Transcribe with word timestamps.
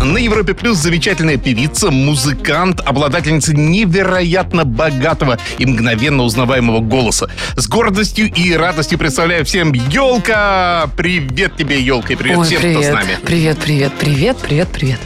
На 0.00 0.18
Европе 0.18 0.54
Плюс 0.54 0.78
замечательная 0.78 1.38
певица, 1.38 1.90
музыкант, 1.90 2.80
обладательница 2.84 3.52
невероятно 3.52 4.64
богатого 4.64 5.38
и 5.58 5.66
мгновенно 5.66 6.22
узнаваемого 6.22 6.80
голоса. 6.80 7.28
С 7.56 7.66
гордостью 7.66 8.32
и 8.32 8.52
радостью 8.54 8.98
представляю 8.98 9.44
всем 9.44 9.72
Елка! 9.72 10.88
Привет 10.96 11.56
тебе, 11.56 11.80
Елка, 11.80 12.12
и 12.12 12.16
привет 12.16 12.38
Ой, 12.38 12.46
всем, 12.46 12.60
привет. 12.60 12.78
кто 12.78 12.86
с 12.86 12.94
нами. 12.94 13.18
Привет, 13.24 13.58
привет, 13.58 13.92
привет, 13.98 14.36
привет, 14.38 14.68
привет. 14.68 15.00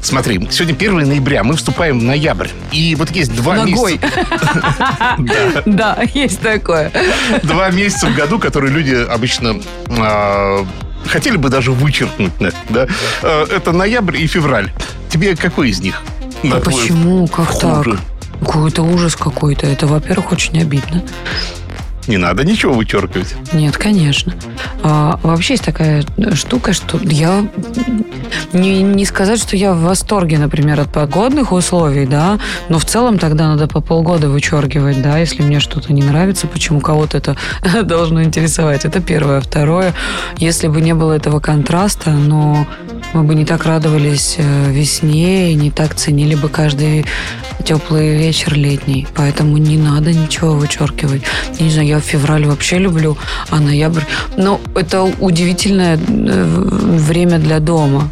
Смотри, 0.00 0.40
сегодня 0.50 0.74
1 0.74 1.08
ноября, 1.08 1.44
мы 1.44 1.54
вступаем 1.54 2.00
в 2.00 2.02
ноябрь. 2.02 2.48
И 2.72 2.96
вот 2.96 3.10
есть 3.10 3.34
два 3.34 3.54
Ногой. 3.56 3.92
месяца... 3.92 5.62
Да, 5.66 5.98
есть 6.14 6.40
такое. 6.40 6.90
Два 7.44 7.70
месяца 7.70 8.08
в 8.08 8.14
году, 8.14 8.38
которые 8.40 8.72
люди 8.72 8.94
обычно 8.94 9.56
а, 9.88 10.66
хотели 11.08 11.36
бы 11.36 11.48
даже 11.48 11.72
вычеркнуть. 11.72 12.32
Да? 12.68 12.86
А, 13.22 13.44
Это 13.46 13.72
ноябрь 13.72 14.16
и 14.18 14.26
февраль. 14.26 14.72
Тебе 15.08 15.36
какой 15.36 15.70
из 15.70 15.80
них? 15.80 16.02
А 16.44 16.60
твой 16.60 16.60
почему? 16.60 17.26
Как 17.28 17.46
хуже? 17.48 17.92
так? 17.92 18.00
Какой-то 18.40 18.82
ужас 18.82 19.16
какой-то. 19.16 19.66
Это, 19.66 19.86
во-первых, 19.86 20.32
очень 20.32 20.60
обидно. 20.60 21.02
Не 22.06 22.18
надо 22.18 22.44
ничего 22.44 22.72
вычеркивать. 22.72 23.34
Нет, 23.52 23.76
конечно. 23.76 24.34
А, 24.82 25.18
вообще 25.22 25.54
есть 25.54 25.64
такая 25.64 26.04
штука, 26.34 26.72
что 26.72 26.98
я 27.02 27.48
не, 28.52 28.82
не 28.82 29.04
сказать, 29.04 29.40
что 29.40 29.56
я 29.56 29.72
в 29.72 29.80
восторге, 29.80 30.38
например, 30.38 30.80
от 30.80 30.92
погодных 30.92 31.52
условий, 31.52 32.06
да, 32.06 32.38
но 32.68 32.78
в 32.78 32.84
целом 32.84 33.18
тогда 33.18 33.48
надо 33.48 33.66
по 33.66 33.80
полгода 33.80 34.28
вычеркивать, 34.28 35.02
да, 35.02 35.18
если 35.18 35.42
мне 35.42 35.60
что-то 35.60 35.92
не 35.92 36.02
нравится, 36.02 36.46
почему 36.46 36.80
кого-то 36.80 37.18
это 37.18 37.36
должно 37.82 38.22
интересовать. 38.22 38.84
Это 38.84 39.00
первое. 39.00 39.40
Второе, 39.40 39.94
если 40.38 40.68
бы 40.68 40.80
не 40.80 40.94
было 40.94 41.12
этого 41.12 41.40
контраста, 41.40 42.10
но 42.10 42.66
мы 43.12 43.24
бы 43.24 43.34
не 43.34 43.44
так 43.44 43.64
радовались 43.64 44.36
э, 44.38 44.70
весне 44.70 45.52
и 45.52 45.54
не 45.54 45.70
так 45.70 45.94
ценили 45.94 46.34
бы 46.34 46.48
каждый 46.48 47.06
теплый 47.64 48.16
вечер 48.16 48.54
летний. 48.54 49.06
Поэтому 49.14 49.56
не 49.56 49.76
надо 49.76 50.12
ничего 50.12 50.52
вычеркивать. 50.52 51.22
Я 51.58 51.64
не 51.64 51.72
знаю, 51.72 51.88
я 51.88 51.95
февраль 52.00 52.46
вообще 52.46 52.78
люблю, 52.78 53.16
а 53.50 53.60
ноябрь... 53.60 54.02
Ну, 54.36 54.60
это 54.74 55.02
удивительное 55.02 55.96
э, 55.96 56.44
время 57.08 57.38
для 57.38 57.60
дома. 57.60 58.10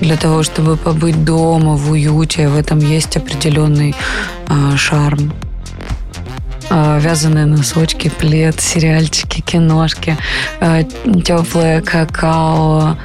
Для 0.00 0.16
того, 0.16 0.42
чтобы 0.42 0.76
побыть 0.76 1.24
дома 1.24 1.76
в 1.76 1.90
уюте, 1.90 2.48
в 2.48 2.56
этом 2.56 2.78
есть 2.78 3.16
определенный 3.16 3.96
а, 4.46 4.76
шарм. 4.76 5.32
А, 6.70 6.98
вязаные 6.98 7.46
носочки, 7.46 8.10
плед, 8.18 8.60
сериальчики, 8.60 9.40
киношки, 9.40 10.16
а, 10.60 10.82
теплое 10.82 11.80
какао 11.80 12.96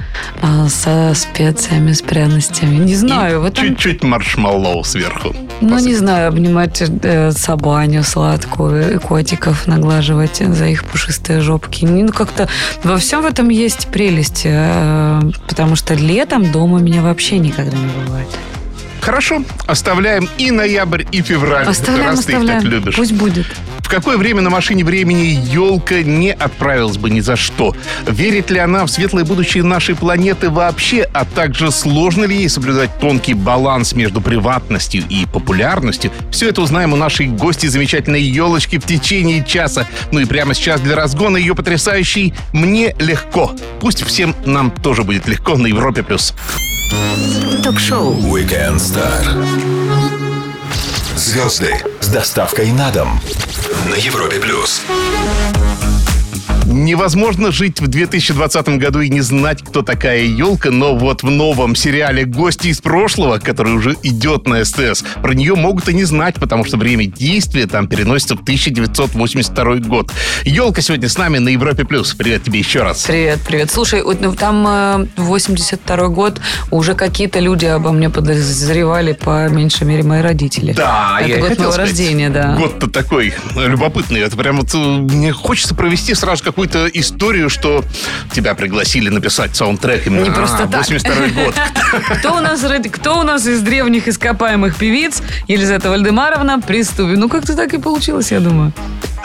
а, 0.42 0.68
со 0.68 1.14
специями, 1.16 1.94
с 1.94 2.02
пряностями. 2.02 2.76
Не 2.76 2.96
знаю, 2.96 3.44
И 3.44 3.48
этом 3.48 3.68
Чуть-чуть 3.70 4.04
маршмеллоу 4.04 4.84
сверху. 4.84 5.34
ну, 5.62 5.80
не 5.80 5.96
знаю, 5.96 6.28
обнимать 6.28 6.82
э, 6.82 7.32
собаню 7.32 8.04
сладкую, 8.04 8.96
и 8.96 8.98
котиков 8.98 9.66
наглаживать 9.68 10.38
за 10.38 10.66
их 10.66 10.84
пушистые 10.84 11.40
жопки. 11.42 11.86
Ну, 11.86 12.12
как-то 12.12 12.50
во 12.84 12.98
всем 12.98 13.22
в 13.22 13.26
этом 13.26 13.50
есть 13.50 13.88
прелесть, 13.88 14.42
э, 14.44 15.22
потому 15.48 15.76
что 15.76 15.94
летом 15.94 16.52
дома 16.52 16.80
меня 16.80 17.02
вообще 17.02 17.38
никогда 17.40 17.78
не 17.78 17.88
бывает. 18.06 18.28
Хорошо, 19.04 19.44
оставляем 19.68 20.30
и 20.38 20.50
ноябрь, 20.50 21.04
и 21.12 21.22
февраль. 21.22 21.68
Оставляем, 21.68 22.12
раз 22.12 22.24
ты 22.24 22.32
их 22.32 22.38
оставляем. 22.38 22.62
так 22.62 22.72
любишь. 22.72 22.96
Пусть 22.96 23.12
будет. 23.12 23.46
В 23.80 23.90
какое 23.90 24.16
время 24.18 24.42
на 24.42 24.50
машине 24.50 24.86
времени 24.86 25.38
елка 25.52 26.02
не 26.04 26.32
отправилась 26.32 26.96
бы 26.96 27.10
ни 27.10 27.20
за 27.20 27.36
что? 27.36 27.76
Верит 28.08 28.50
ли 28.50 28.60
она 28.60 28.86
в 28.86 28.90
светлое 28.90 29.26
будущее 29.26 29.62
нашей 29.64 29.96
планеты 29.96 30.50
вообще? 30.50 31.06
А 31.12 31.26
также 31.26 31.70
сложно 31.70 32.24
ли 32.24 32.38
ей 32.38 32.48
соблюдать 32.48 32.98
тонкий 33.00 33.34
баланс 33.34 33.92
между 33.92 34.22
приватностью 34.22 35.04
и 35.10 35.26
популярностью? 35.26 36.10
Все 36.32 36.48
это 36.48 36.62
узнаем 36.62 36.94
у 36.94 36.96
нашей 36.96 37.28
гости 37.28 37.68
замечательной 37.68 38.22
елочки 38.22 38.80
в 38.80 38.86
течение 38.86 39.44
часа. 39.44 39.86
Ну 40.14 40.22
и 40.22 40.26
прямо 40.26 40.54
сейчас 40.54 40.80
для 40.80 40.96
разгона 40.96 41.36
ее 41.36 41.56
потрясающий 41.56 42.34
«Мне 42.54 42.96
легко». 43.00 43.54
Пусть 43.82 44.02
всем 44.06 44.34
нам 44.46 44.72
тоже 44.72 45.04
будет 45.04 45.28
легко 45.28 45.58
на 45.58 45.68
Европе+. 45.68 46.04
плюс. 46.04 46.34
Ток-шоу 47.64 48.14
Weekend 48.14 48.78
Star. 48.78 49.24
Звезды 51.16 51.76
с 52.00 52.08
доставкой 52.08 52.72
на 52.72 52.92
дом 52.92 53.20
на 53.90 53.96
Европе 53.96 54.40
плюс. 54.40 54.82
Невозможно 56.66 57.52
жить 57.52 57.82
в 57.82 57.88
2020 57.88 58.70
году 58.78 59.02
и 59.02 59.10
не 59.10 59.20
знать, 59.20 59.62
кто 59.62 59.82
такая 59.82 60.24
елка, 60.24 60.72
но 60.72 60.96
вот 60.96 61.22
в 61.22 61.30
новом 61.30 61.76
сериале 61.76 62.24
«Гости 62.24 62.68
из 62.68 62.80
прошлого», 62.80 63.40
который 63.40 63.74
уже 63.74 63.98
идет 64.02 64.48
на 64.48 64.64
СТС, 64.64 65.04
про 65.22 65.34
нее 65.34 65.56
могут 65.56 65.90
и 65.90 65.94
не 65.94 66.06
знать, 66.06 66.36
потому 66.36 66.64
что 66.64 66.78
время 66.78 67.06
действия 67.06 67.68
там 67.68 67.88
переносится 67.88 68.36
в 68.36 68.42
1982 68.44 69.76
год. 69.78 70.12
Елка 70.46 70.82
сегодня 70.82 71.10
с 71.10 71.18
нами 71.18 71.40
на 71.40 71.50
Европе+. 71.50 71.84
плюс. 71.84 72.14
Привет 72.14 72.44
тебе 72.44 72.60
еще 72.60 72.84
раз. 72.84 73.04
Привет, 73.04 73.40
привет. 73.46 73.70
Слушай, 73.70 74.02
вот, 74.02 74.20
там 74.38 74.66
э, 74.68 75.08
82 75.18 76.08
год 76.08 76.40
уже 76.72 76.96
какие-то 76.96 77.40
люди 77.40 77.66
обо 77.66 77.92
мне 77.92 78.10
подозревали, 78.10 79.12
по 79.12 79.50
меньшей 79.50 79.86
мере, 79.86 80.04
мои 80.04 80.22
родители. 80.22 80.72
Да, 80.72 81.18
Это 81.20 81.30
я 81.30 81.40
год 81.40 81.60
моего 81.60 81.76
рождения, 81.76 82.30
да. 82.30 82.56
Год-то 82.56 82.90
такой 82.90 83.34
любопытный. 83.56 84.22
Это 84.22 84.38
прям 84.38 84.58
вот 84.58 84.74
э, 84.74 84.78
мне 84.78 85.34
хочется 85.34 85.76
провести 85.76 86.14
сразу 86.14 86.53
какую-то 86.54 86.88
историю, 86.88 87.50
что 87.50 87.84
тебя 88.32 88.54
пригласили 88.54 89.10
написать 89.10 89.56
саундтрек 89.56 90.06
именно 90.06 90.26
Не 90.26 90.32
просто 90.32 90.64
а, 90.64 90.68
так. 90.68 90.88
82 90.88 91.44
год. 91.44 91.56
Кто 92.20 92.36
у 92.36 92.40
нас, 92.40 92.64
кто 92.92 93.20
у 93.20 93.24
нас 93.24 93.48
из 93.48 93.62
древних 93.62 94.08
ископаемых 94.08 94.76
певиц? 94.76 95.24
Елизавета 95.48 95.90
Вальдемаровна, 95.90 96.60
приступи. 96.60 97.16
Ну, 97.16 97.28
как-то 97.28 97.56
так 97.56 97.74
и 97.74 97.80
получилось, 97.80 98.32
я 98.32 98.40
думаю. 98.40 98.72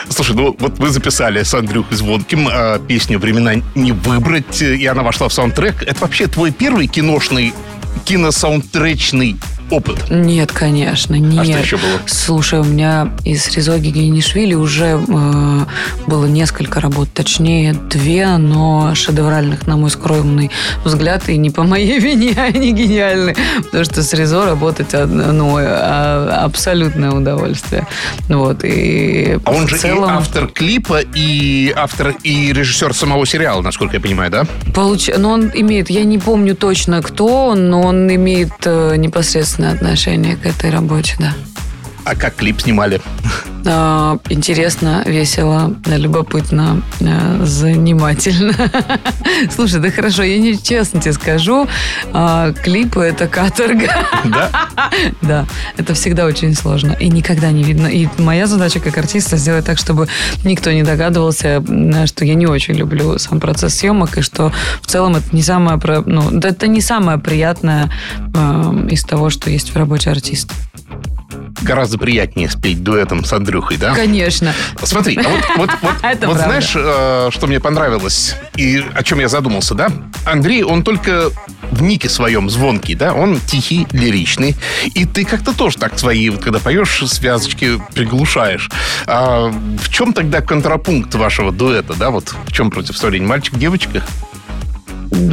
Слушай, 0.09 0.35
ну 0.35 0.55
вот 0.57 0.79
вы 0.79 0.89
записали 0.89 1.43
с 1.43 1.53
Андрюхой 1.53 1.95
Звонким 1.97 2.49
э, 2.51 2.79
песню 2.87 3.19
«Времена 3.19 3.53
не 3.75 3.91
выбрать», 3.91 4.61
и 4.61 4.85
она 4.87 5.03
вошла 5.03 5.29
в 5.29 5.33
саундтрек. 5.33 5.83
Это 5.83 6.01
вообще 6.01 6.25
твой 6.25 6.51
первый 6.51 6.87
киношный, 6.87 7.53
киносаундтречный 8.05 9.37
опыт? 9.71 10.09
Нет, 10.09 10.51
конечно, 10.51 11.15
нет. 11.15 11.39
А 11.39 11.43
что 11.45 11.59
еще 11.59 11.77
было? 11.77 11.99
Слушай, 12.05 12.59
у 12.59 12.63
меня 12.63 13.11
из 13.23 13.47
Резоги 13.55 13.89
Генишвили 13.89 14.53
уже 14.53 14.99
э, 15.07 15.59
было 16.07 16.25
несколько 16.25 16.79
работ, 16.81 17.09
точнее 17.13 17.73
две, 17.73 18.37
но 18.37 18.93
шедевральных, 18.95 19.67
на 19.67 19.77
мой 19.77 19.89
скромный 19.89 20.51
взгляд, 20.83 21.29
и 21.29 21.37
не 21.37 21.49
по 21.49 21.63
моей 21.63 21.99
вине, 21.99 22.33
они 22.37 22.71
гениальны. 22.73 23.35
Потому 23.65 23.83
что 23.83 24.03
с 24.03 24.13
Резо 24.13 24.45
работать 24.45 24.93
одно, 24.93 25.31
ну, 25.31 25.55
а, 25.59 26.43
абсолютное 26.45 27.11
удовольствие. 27.11 27.87
Вот, 28.27 28.63
и 28.63 29.37
А 29.43 29.51
он 29.51 29.67
же 29.67 29.75
и 29.75 29.79
целом... 29.79 30.09
автор 30.09 30.47
клипа, 30.47 30.99
и 31.01 31.71
автор, 31.75 32.15
и 32.23 32.53
режиссер 32.53 32.93
самого 32.93 33.25
сериала, 33.25 33.61
насколько 33.61 33.95
я 33.95 34.01
понимаю, 34.01 34.31
да? 34.31 34.45
Получ... 34.73 35.09
Ну, 35.15 35.29
он 35.29 35.51
имеет, 35.53 35.89
я 35.89 36.03
не 36.03 36.17
помню 36.17 36.55
точно, 36.55 37.01
кто 37.01 37.47
он, 37.47 37.69
он 37.79 38.13
имеет 38.13 38.53
э, 38.65 38.95
непосредственное 38.95 39.73
отношение 39.73 40.35
к 40.35 40.45
этой 40.45 40.69
работе, 40.69 41.15
да. 41.19 41.33
А 42.09 42.15
как 42.15 42.37
клип 42.37 42.59
снимали? 42.59 42.99
А, 43.67 44.17
Интересно, 44.29 45.03
весело, 45.05 45.75
любопытно, 45.85 46.81
э, 47.01 47.45
занимательно. 47.45 48.53
Слушай, 49.51 49.79
да 49.79 49.91
хорошо, 49.91 50.23
я 50.23 50.39
не 50.39 50.57
честно 50.57 50.99
тебе 50.99 51.13
скажу, 51.13 51.67
а, 52.11 52.51
клипы 52.51 53.01
это 53.01 53.27
каторга. 53.27 53.89
Да? 54.25 54.49
Да, 55.21 55.45
это 55.77 55.93
всегда 55.93 56.25
очень 56.25 56.55
сложно. 56.55 56.93
И 56.93 57.09
никогда 57.09 57.51
не 57.51 57.63
видно. 57.63 57.87
И 57.87 58.07
моя 58.17 58.47
задача 58.47 58.79
как 58.79 58.97
артиста 58.97 59.37
сделать 59.37 59.65
так, 59.65 59.77
чтобы 59.77 60.07
никто 60.43 60.71
не 60.71 60.81
догадывался, 60.81 61.63
что 62.07 62.25
я 62.25 62.33
не 62.33 62.47
очень 62.47 62.73
люблю 62.73 63.19
сам 63.19 63.39
процесс 63.39 63.75
съемок, 63.75 64.17
и 64.17 64.21
что 64.21 64.51
в 64.81 64.87
целом 64.87 65.15
это 65.15 65.27
не 65.31 65.43
самое, 65.43 65.79
ну, 66.05 66.39
это 66.39 66.67
не 66.67 66.81
самое 66.81 67.19
приятное 67.19 67.91
э, 68.33 68.87
из 68.89 69.03
того, 69.03 69.29
что 69.29 69.51
есть 69.51 69.73
в 69.73 69.77
работе 69.77 70.09
артиста. 70.09 70.55
Гораздо 71.61 71.97
приятнее 71.97 72.49
спеть 72.49 72.83
дуэтом 72.83 73.23
с 73.23 73.31
Андрюхой, 73.33 73.77
да? 73.77 73.93
Конечно. 73.93 74.53
Смотри, 74.81 75.17
а 75.17 75.29
вот, 75.29 75.45
вот, 75.57 75.69
вот, 75.81 76.25
вот 76.25 76.37
знаешь, 76.37 76.71
э, 76.75 77.29
что 77.31 77.47
мне 77.47 77.59
понравилось 77.59 78.35
и 78.55 78.83
о 78.93 79.03
чем 79.03 79.19
я 79.19 79.27
задумался, 79.29 79.75
да? 79.75 79.89
Андрей, 80.25 80.63
он 80.63 80.83
только 80.83 81.29
в 81.71 81.81
нике 81.81 82.09
своем 82.09 82.49
звонкий, 82.49 82.95
да? 82.95 83.13
Он 83.13 83.39
тихий, 83.39 83.87
лиричный. 83.91 84.55
И 84.95 85.05
ты 85.05 85.23
как-то 85.25 85.55
тоже 85.55 85.77
так 85.77 85.99
свои, 85.99 86.29
вот 86.29 86.43
когда 86.43 86.59
поешь, 86.59 87.03
связочки 87.07 87.81
приглушаешь. 87.93 88.69
А 89.05 89.49
в 89.49 89.89
чем 89.89 90.13
тогда 90.13 90.41
контрапункт 90.41 91.13
вашего 91.15 91.51
дуэта, 91.51 91.93
да? 91.93 92.09
Вот 92.09 92.33
в 92.47 92.51
чем 92.51 92.71
противостояние? 92.71 93.27
Мальчик-девочка? 93.27 94.03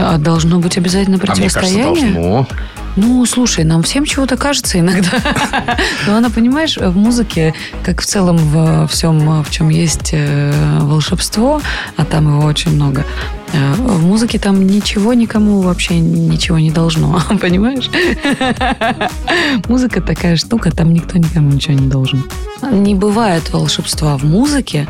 А 0.00 0.19
должно 0.19 0.58
быть 0.58 0.76
обязательно 0.78 1.16
А 1.16 1.20
мне 1.32 1.48
кажется, 1.48 1.60
противостояние? 1.60 2.12
должно. 2.12 2.48
Ну, 2.96 3.25
слушай, 3.26 3.62
нам 3.64 3.82
всем 3.82 4.06
чего-то 4.06 4.37
кажется 4.37 4.81
иногда. 4.81 5.10
Но 6.06 6.16
она, 6.16 6.31
понимаешь, 6.31 6.78
в 6.78 6.96
музыке, 6.96 7.54
как 7.84 8.00
в 8.00 8.06
целом 8.06 8.37
во 8.38 8.87
всем, 8.87 9.43
в 9.43 9.50
чем 9.50 9.69
есть 9.69 10.10
э, 10.12 10.52
волшебство, 10.81 11.60
а 11.96 12.04
там 12.04 12.28
его 12.28 12.46
очень 12.46 12.75
много, 12.75 13.04
э, 13.52 13.75
в 13.75 14.02
музыке 14.02 14.38
там 14.38 14.66
ничего 14.66 15.12
никому 15.12 15.60
вообще 15.60 15.98
ничего 15.98 16.58
не 16.58 16.70
должно, 16.70 17.20
понимаешь? 17.40 17.90
Музыка 19.69 20.00
такая 20.00 20.37
штука, 20.37 20.70
там 20.70 20.93
никто 20.94 21.19
никому 21.19 21.50
ничего 21.52 21.75
не 21.75 21.88
должен. 21.88 22.25
Не 22.72 22.94
бывает 22.94 23.52
волшебства 23.52 24.16
в 24.16 24.25
музыке, 24.25 24.88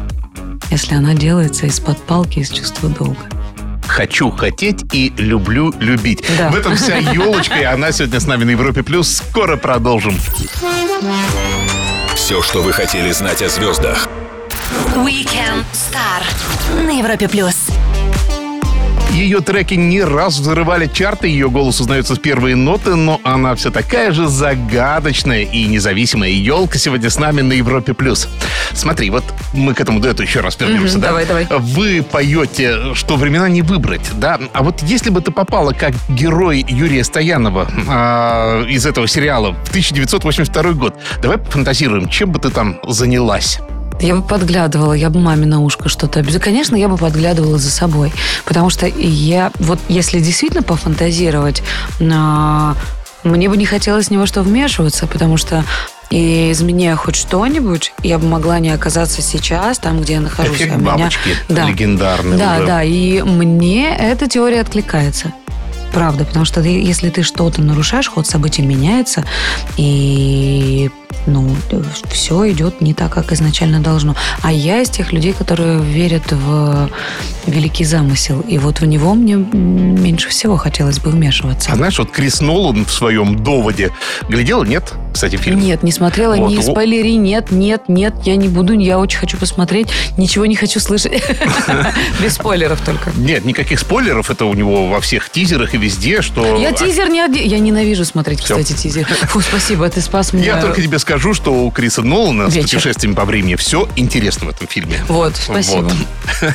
если 0.70 0.94
она 0.94 1.14
делается 1.14 1.66
из-под 1.66 1.98
палки, 1.98 2.38
из 2.38 2.50
чувства 2.50 2.88
долга. 2.88 3.35
Хочу 3.86 4.30
хотеть 4.30 4.84
и 4.92 5.12
люблю 5.16 5.72
любить. 5.80 6.24
Да. 6.38 6.50
В 6.50 6.56
этом 6.56 6.76
вся 6.76 6.96
елочка, 6.96 7.56
и 7.56 7.64
она 7.64 7.92
сегодня 7.92 8.20
с 8.20 8.26
нами 8.26 8.44
на 8.44 8.50
Европе 8.50 8.82
Плюс. 8.82 9.08
Скоро 9.08 9.56
продолжим. 9.56 10.16
Все, 12.14 12.42
что 12.42 12.62
вы 12.62 12.72
хотели 12.72 13.12
знать 13.12 13.42
о 13.42 13.48
звездах. 13.48 14.08
Weekend 14.96 15.64
Star 15.72 16.84
на 16.84 16.98
Европе 16.98 17.28
плюс. 17.28 17.65
Ее 19.16 19.40
треки 19.40 19.72
не 19.72 20.02
раз 20.02 20.38
взрывали 20.38 20.86
чарты, 20.92 21.26
ее 21.28 21.48
голос 21.48 21.80
узнается 21.80 22.14
с 22.14 22.18
первые 22.18 22.54
ноты, 22.54 22.96
но 22.96 23.18
она 23.24 23.54
все 23.54 23.70
такая 23.70 24.12
же 24.12 24.26
загадочная 24.28 25.40
и 25.40 25.64
независимая. 25.64 26.28
Елка 26.28 26.76
сегодня 26.78 27.08
с 27.08 27.18
нами 27.18 27.40
на 27.40 27.54
Европе+. 27.54 27.94
плюс. 27.94 28.28
Смотри, 28.74 29.08
вот 29.08 29.24
мы 29.54 29.72
к 29.72 29.80
этому 29.80 30.00
дуэту 30.00 30.22
еще 30.22 30.40
раз 30.40 30.60
вернемся, 30.60 30.98
Мгм, 30.98 31.00
да? 31.00 31.08
давай, 31.08 31.24
давай. 31.24 31.46
Вы 31.48 32.02
поете, 32.02 32.94
что 32.94 33.16
времена 33.16 33.48
не 33.48 33.62
выбрать, 33.62 34.06
да? 34.16 34.38
А 34.52 34.62
вот 34.62 34.82
если 34.82 35.08
бы 35.08 35.22
ты 35.22 35.30
попала 35.30 35.72
как 35.72 35.94
герой 36.10 36.62
Юрия 36.68 37.02
Стоянова 37.02 37.66
а, 37.88 38.64
из 38.64 38.84
этого 38.84 39.08
сериала 39.08 39.54
в 39.64 39.68
1982 39.70 40.72
год, 40.72 40.94
давай 41.22 41.38
пофантазируем, 41.38 42.10
чем 42.10 42.32
бы 42.32 42.38
ты 42.38 42.50
там 42.50 42.78
занялась? 42.86 43.60
Я 44.00 44.14
бы 44.14 44.22
подглядывала, 44.22 44.92
я 44.92 45.08
бы 45.10 45.20
маме 45.20 45.46
на 45.46 45.60
ушко 45.60 45.88
что-то. 45.88 46.22
Конечно, 46.38 46.76
я 46.76 46.88
бы 46.88 46.96
подглядывала 46.96 47.58
за 47.58 47.70
собой. 47.70 48.12
Потому 48.44 48.68
что 48.70 48.86
я, 48.86 49.50
вот 49.58 49.78
если 49.88 50.20
действительно 50.20 50.62
пофантазировать, 50.62 51.62
а, 52.00 52.74
мне 53.24 53.48
бы 53.48 53.56
не 53.56 53.64
хотелось 53.66 54.10
ни 54.10 54.16
во 54.18 54.26
что 54.26 54.42
вмешиваться, 54.42 55.06
потому 55.06 55.36
что 55.38 55.64
и 56.10 56.52
изменяя 56.52 56.94
хоть 56.94 57.16
что-нибудь, 57.16 57.92
я 58.04 58.18
бы 58.18 58.28
могла 58.28 58.60
не 58.60 58.70
оказаться 58.70 59.22
сейчас 59.22 59.78
там, 59.78 60.00
где 60.02 60.14
я 60.14 60.20
нахожусь. 60.20 60.56
Эффект 60.56 60.74
а 60.74 60.76
меня- 60.76 60.90
бабочки 60.92 61.30
Да. 61.48 61.64
легендарный 61.68 62.36
Да, 62.38 62.56
уже. 62.58 62.66
да, 62.66 62.82
и 62.84 63.22
мне 63.22 63.88
эта 63.96 64.28
теория 64.28 64.60
откликается. 64.60 65.32
Правда, 65.92 66.24
потому 66.24 66.44
что 66.44 66.62
ты- 66.62 66.80
если 66.80 67.08
ты 67.10 67.22
что-то 67.22 67.60
нарушаешь, 67.62 68.08
ход 68.08 68.26
событий 68.26 68.62
меняется, 68.62 69.24
и 69.78 70.90
ну, 71.26 71.48
все 72.08 72.50
идет 72.52 72.80
не 72.80 72.94
так, 72.94 73.12
как 73.12 73.32
изначально 73.32 73.80
должно. 73.80 74.14
А 74.42 74.52
я 74.52 74.80
из 74.80 74.90
тех 74.90 75.12
людей, 75.12 75.32
которые 75.32 75.80
верят 75.80 76.30
в 76.30 76.88
великий 77.46 77.84
замысел. 77.84 78.40
И 78.40 78.58
вот 78.58 78.80
в 78.80 78.86
него 78.86 79.14
мне 79.14 79.34
меньше 79.36 80.28
всего 80.28 80.56
хотелось 80.56 80.98
бы 80.98 81.10
вмешиваться. 81.10 81.72
А 81.72 81.76
знаешь, 81.76 81.98
вот 81.98 82.10
Крис 82.10 82.40
Нолан 82.40 82.84
в 82.84 82.92
своем 82.92 83.42
доводе 83.42 83.92
глядела, 84.28 84.64
нет, 84.64 84.94
кстати, 85.12 85.36
фильм? 85.36 85.60
Нет, 85.60 85.82
не 85.82 85.92
смотрела, 85.92 86.36
Вот, 86.36 86.50
не 86.50 86.62
спойлери, 86.62 87.16
нет, 87.16 87.50
нет, 87.50 87.88
нет, 87.88 88.14
я 88.24 88.36
не 88.36 88.48
буду, 88.48 88.74
я 88.74 88.98
очень 88.98 89.18
хочу 89.18 89.38
посмотреть, 89.38 89.88
ничего 90.18 90.44
не 90.46 90.56
хочу 90.56 90.78
слышать. 90.78 91.22
Без 92.22 92.34
спойлеров 92.34 92.80
только. 92.82 93.10
Нет, 93.16 93.44
никаких 93.44 93.80
спойлеров, 93.80 94.30
это 94.30 94.44
у 94.44 94.54
него 94.54 94.88
во 94.88 95.00
всех 95.00 95.30
тизерах 95.30 95.74
и 95.74 95.78
везде, 95.78 96.20
что... 96.20 96.56
Я 96.56 96.72
тизер 96.72 97.08
не 97.08 97.16
Я 97.46 97.58
ненавижу 97.58 98.04
смотреть, 98.04 98.42
кстати, 98.42 98.72
тизер. 98.72 99.06
Фу, 99.06 99.40
спасибо, 99.40 99.88
ты 99.88 100.00
спас 100.00 100.32
меня. 100.32 100.56
Я 100.56 100.60
только 100.60 100.82
тебе 100.82 100.95
скажу, 100.98 101.34
что 101.34 101.52
у 101.52 101.70
Криса 101.70 102.02
Нолана 102.02 102.50
с 102.50 102.54
Вечер. 102.54 102.68
путешествиями 102.68 103.14
по 103.14 103.24
времени 103.24 103.54
все 103.56 103.88
интересно 103.96 104.46
в 104.46 104.48
этом 104.50 104.66
фильме. 104.66 105.00
Вот, 105.08 105.36
спасибо. 105.36 105.82
Вот. 105.82 106.54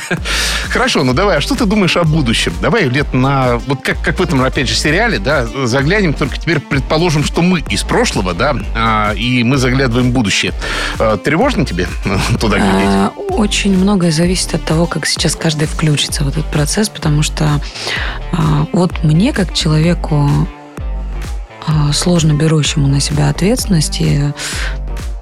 Хорошо, 0.70 1.04
ну 1.04 1.12
давай, 1.12 1.38
а 1.38 1.40
что 1.40 1.54
ты 1.54 1.64
думаешь 1.66 1.96
о 1.96 2.04
будущем? 2.04 2.52
Давай 2.60 2.88
лет 2.88 3.12
на... 3.12 3.56
Вот 3.58 3.82
как, 3.82 4.00
как 4.02 4.18
в 4.18 4.22
этом, 4.22 4.42
опять 4.42 4.68
же, 4.68 4.74
сериале, 4.74 5.18
да, 5.18 5.46
заглянем, 5.66 6.14
только 6.14 6.38
теперь 6.38 6.60
предположим, 6.60 7.24
что 7.24 7.42
мы 7.42 7.60
из 7.60 7.82
прошлого, 7.82 8.34
да, 8.34 8.56
а, 8.74 9.12
и 9.14 9.42
мы 9.42 9.56
заглядываем 9.56 10.10
в 10.10 10.12
будущее. 10.12 10.52
А, 10.98 11.16
Тревожно 11.16 11.64
тебе 11.64 11.86
туда 12.40 12.58
глядеть? 12.58 12.86
А, 12.86 13.12
Очень 13.28 13.76
многое 13.76 14.10
зависит 14.10 14.54
от 14.54 14.64
того, 14.64 14.86
как 14.86 15.06
сейчас 15.06 15.36
каждый 15.36 15.66
включится 15.66 16.24
в 16.24 16.28
этот 16.28 16.46
процесс, 16.50 16.88
потому 16.88 17.22
что 17.22 17.60
а, 18.32 18.66
вот 18.72 19.04
мне, 19.04 19.32
как 19.32 19.54
человеку, 19.54 20.28
сложно 21.92 22.32
берущему 22.32 22.86
на 22.88 23.00
себя 23.00 23.28
ответственность, 23.28 24.00
и 24.00 24.20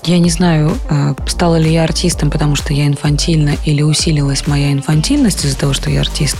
я 0.04 0.18
не 0.18 0.30
знаю, 0.30 0.74
а, 0.88 1.14
стала 1.26 1.56
ли 1.56 1.70
я 1.72 1.84
артистом, 1.84 2.30
потому 2.30 2.56
что 2.56 2.72
я 2.72 2.86
инфантильна, 2.86 3.54
или 3.66 3.82
усилилась 3.82 4.46
моя 4.46 4.72
инфантильность 4.72 5.44
из-за 5.44 5.58
того, 5.58 5.74
что 5.74 5.90
я 5.90 6.00
артист. 6.00 6.36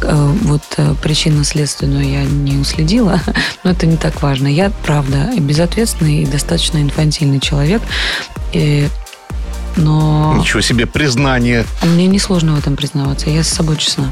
Э, 0.00 0.32
Вот 0.44 0.62
э, 0.78 0.94
причинно-следственную 1.02 2.08
я 2.08 2.24
не 2.24 2.56
уследила, 2.56 3.20
но 3.64 3.70
это 3.72 3.86
не 3.86 3.98
так 3.98 4.22
важно. 4.22 4.46
Я, 4.48 4.70
правда, 4.86 5.30
безответственный 5.38 6.22
и 6.22 6.26
достаточно 6.26 6.78
инфантильный 6.78 7.38
человек, 7.40 7.82
и- 8.54 8.88
но... 9.76 10.34
Ничего 10.38 10.60
себе 10.62 10.86
признание. 10.86 11.64
А 11.82 11.86
Мне 11.86 12.06
несложно 12.06 12.54
в 12.54 12.58
этом 12.58 12.76
признаваться, 12.76 13.28
я 13.30 13.42
с 13.42 13.48
собой 13.48 13.76
честна. 13.76 14.10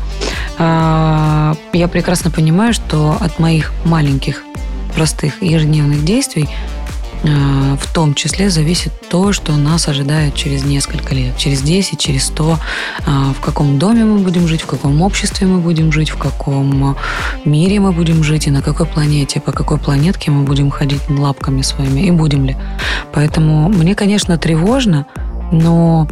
А, 0.58 1.54
Я 1.72 1.88
прекрасно 1.88 2.30
понимаю, 2.30 2.72
что 2.74 3.16
от 3.20 3.38
моих 3.38 3.72
маленьких, 3.84 4.42
простых 4.90 5.42
ежедневных 5.42 6.04
действий 6.04 6.48
а, 7.22 7.76
в 7.76 7.92
том 7.92 8.14
числе 8.14 8.48
зависит 8.48 8.92
то, 9.10 9.32
что 9.32 9.52
нас 9.56 9.88
ожидает 9.88 10.34
через 10.34 10.64
несколько 10.64 11.14
лет, 11.14 11.36
через 11.36 11.60
10, 11.60 11.98
через 11.98 12.24
100, 12.24 12.58
а, 13.06 13.32
в 13.34 13.40
каком 13.40 13.78
доме 13.78 14.04
мы 14.04 14.18
будем 14.18 14.48
жить, 14.48 14.62
в 14.62 14.66
каком 14.66 15.02
обществе 15.02 15.46
мы 15.46 15.58
будем 15.58 15.92
жить, 15.92 16.10
в 16.10 16.16
каком 16.16 16.96
мире 17.44 17.80
мы 17.80 17.92
будем 17.92 18.24
жить 18.24 18.46
и 18.46 18.50
на 18.50 18.62
какой 18.62 18.86
планете, 18.86 19.40
по 19.40 19.52
какой 19.52 19.78
планетке 19.78 20.30
мы 20.30 20.44
будем 20.44 20.70
ходить 20.70 21.02
лапками 21.10 21.62
своими 21.62 22.00
и 22.00 22.10
будем 22.10 22.46
ли. 22.46 22.56
Поэтому 23.12 23.68
мне, 23.68 23.94
конечно, 23.94 24.38
тревожно, 24.38 25.06
но 25.52 26.08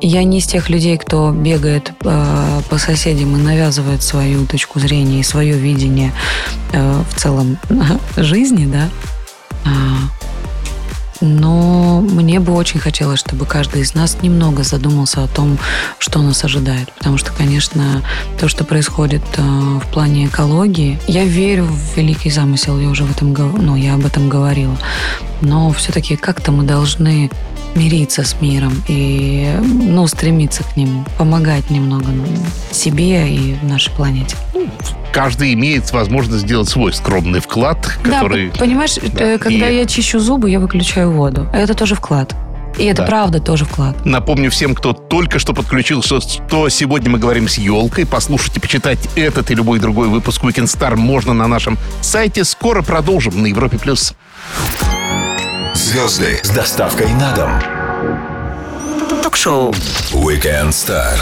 я 0.00 0.24
не 0.24 0.38
из 0.38 0.46
тех 0.46 0.68
людей, 0.68 0.96
кто 0.96 1.30
бегает 1.30 1.92
э, 2.04 2.60
по 2.68 2.78
соседям 2.78 3.36
и 3.36 3.40
навязывает 3.40 4.02
свою 4.02 4.46
точку 4.46 4.80
зрения 4.80 5.20
и 5.20 5.24
свое 5.24 5.56
видение 5.56 6.12
э, 6.72 7.02
в 7.10 7.20
целом 7.20 7.58
жизни, 8.16 8.66
да. 8.66 8.88
Но 11.20 12.00
мне 12.00 12.40
бы 12.40 12.54
очень 12.54 12.80
хотелось, 12.80 13.20
чтобы 13.20 13.46
каждый 13.46 13.82
из 13.82 13.94
нас 13.94 14.18
немного 14.22 14.62
задумался 14.62 15.24
о 15.24 15.28
том, 15.28 15.58
что 15.98 16.22
нас 16.22 16.44
ожидает. 16.44 16.92
Потому 16.98 17.18
что, 17.18 17.32
конечно, 17.32 18.02
то, 18.38 18.48
что 18.48 18.64
происходит 18.64 19.22
э, 19.36 19.42
в 19.42 19.86
плане 19.92 20.26
экологии, 20.26 20.98
я 21.06 21.24
верю 21.24 21.64
в 21.64 21.96
великий 21.96 22.30
замысел, 22.30 22.78
я 22.80 22.88
уже 22.88 23.04
в 23.04 23.10
этом, 23.10 23.32
ну, 23.32 23.76
я 23.76 23.94
об 23.94 24.06
этом 24.06 24.28
говорила. 24.28 24.76
Но 25.40 25.72
все-таки 25.72 26.16
как-то 26.16 26.52
мы 26.52 26.64
должны 26.64 27.30
мириться 27.74 28.24
с 28.24 28.40
миром 28.40 28.82
и 28.88 29.48
ну, 29.62 30.06
стремиться 30.06 30.64
к 30.64 30.76
нему, 30.76 31.04
помогать 31.18 31.70
немного 31.70 32.08
ну, 32.08 32.26
себе 32.72 33.28
и 33.28 33.56
нашей 33.62 33.92
планете. 33.92 34.36
Каждый 35.12 35.54
имеет 35.54 35.90
возможность 35.92 36.44
сделать 36.44 36.68
свой 36.68 36.92
скромный 36.92 37.40
вклад, 37.40 37.98
который... 38.02 38.50
Да, 38.52 38.58
понимаешь, 38.60 38.94
Да, 38.94 39.24
э, 39.24 39.38
когда 39.38 39.68
и- 39.68 39.76
я 39.78 39.86
чищу 39.86 40.20
зубы, 40.20 40.50
я 40.50 40.60
выключаю 40.60 41.10
воду. 41.10 41.48
Это 41.52 41.74
тоже 41.74 41.94
вклад. 41.96 42.34
И 42.78 42.84
это 42.84 43.02
Да. 43.02 43.08
правда 43.08 43.40
тоже 43.40 43.64
вклад. 43.64 44.06
Напомню 44.06 44.48
всем, 44.50 44.76
кто 44.76 44.92
только 44.92 45.40
что 45.40 45.52
подключился, 45.52 46.20
что 46.20 46.68
сегодня 46.68 47.10
мы 47.10 47.18
говорим 47.18 47.48
с 47.48 47.58
елкой. 47.58 48.06
Послушать 48.06 48.56
и 48.56 48.60
почитать 48.60 49.00
этот 49.16 49.50
и 49.50 49.54
любой 49.56 49.80
другой 49.80 50.06
выпуск 50.08 50.42
Weekend 50.44 50.66
Star 50.66 50.94
можно 50.94 51.34
на 51.34 51.48
нашем 51.48 51.76
сайте. 52.00 52.44
Скоро 52.44 52.82
продолжим 52.82 53.42
на 53.42 53.46
Европе+. 53.46 53.76
плюс. 53.78 54.14
Звезды 55.74 56.38
с 56.44 56.50
доставкой 56.50 57.08
на 57.14 57.32
дом. 57.34 57.50
Ток-шоу. 59.22 59.72
Weekend 60.12 60.68
Star 60.70 61.18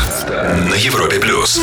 на 0.71 0.75
Европе 0.75 1.19
плюс. 1.19 1.61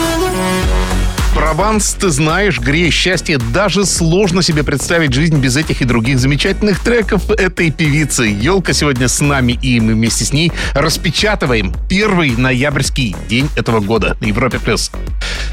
Прованс, 1.35 1.97
ты 1.99 2.11
знаешь, 2.11 2.61
грея 2.61 2.89
счастье. 2.89 3.37
Даже 3.37 3.85
сложно 3.85 4.41
себе 4.41 4.63
представить 4.63 5.11
жизнь 5.11 5.37
без 5.37 5.57
этих 5.57 5.81
и 5.81 5.85
других 5.85 6.17
замечательных 6.17 6.79
треков 6.79 7.29
этой 7.29 7.71
певицы. 7.71 8.23
Елка 8.23 8.71
сегодня 8.71 9.09
с 9.09 9.19
нами, 9.19 9.51
и 9.61 9.81
мы 9.81 9.95
вместе 9.95 10.23
с 10.23 10.31
ней 10.31 10.53
распечатываем 10.73 11.73
первый 11.89 12.31
ноябрьский 12.37 13.17
день 13.27 13.49
этого 13.57 13.81
года 13.81 14.15
на 14.21 14.27
Европе+. 14.27 14.59
плюс. 14.59 14.91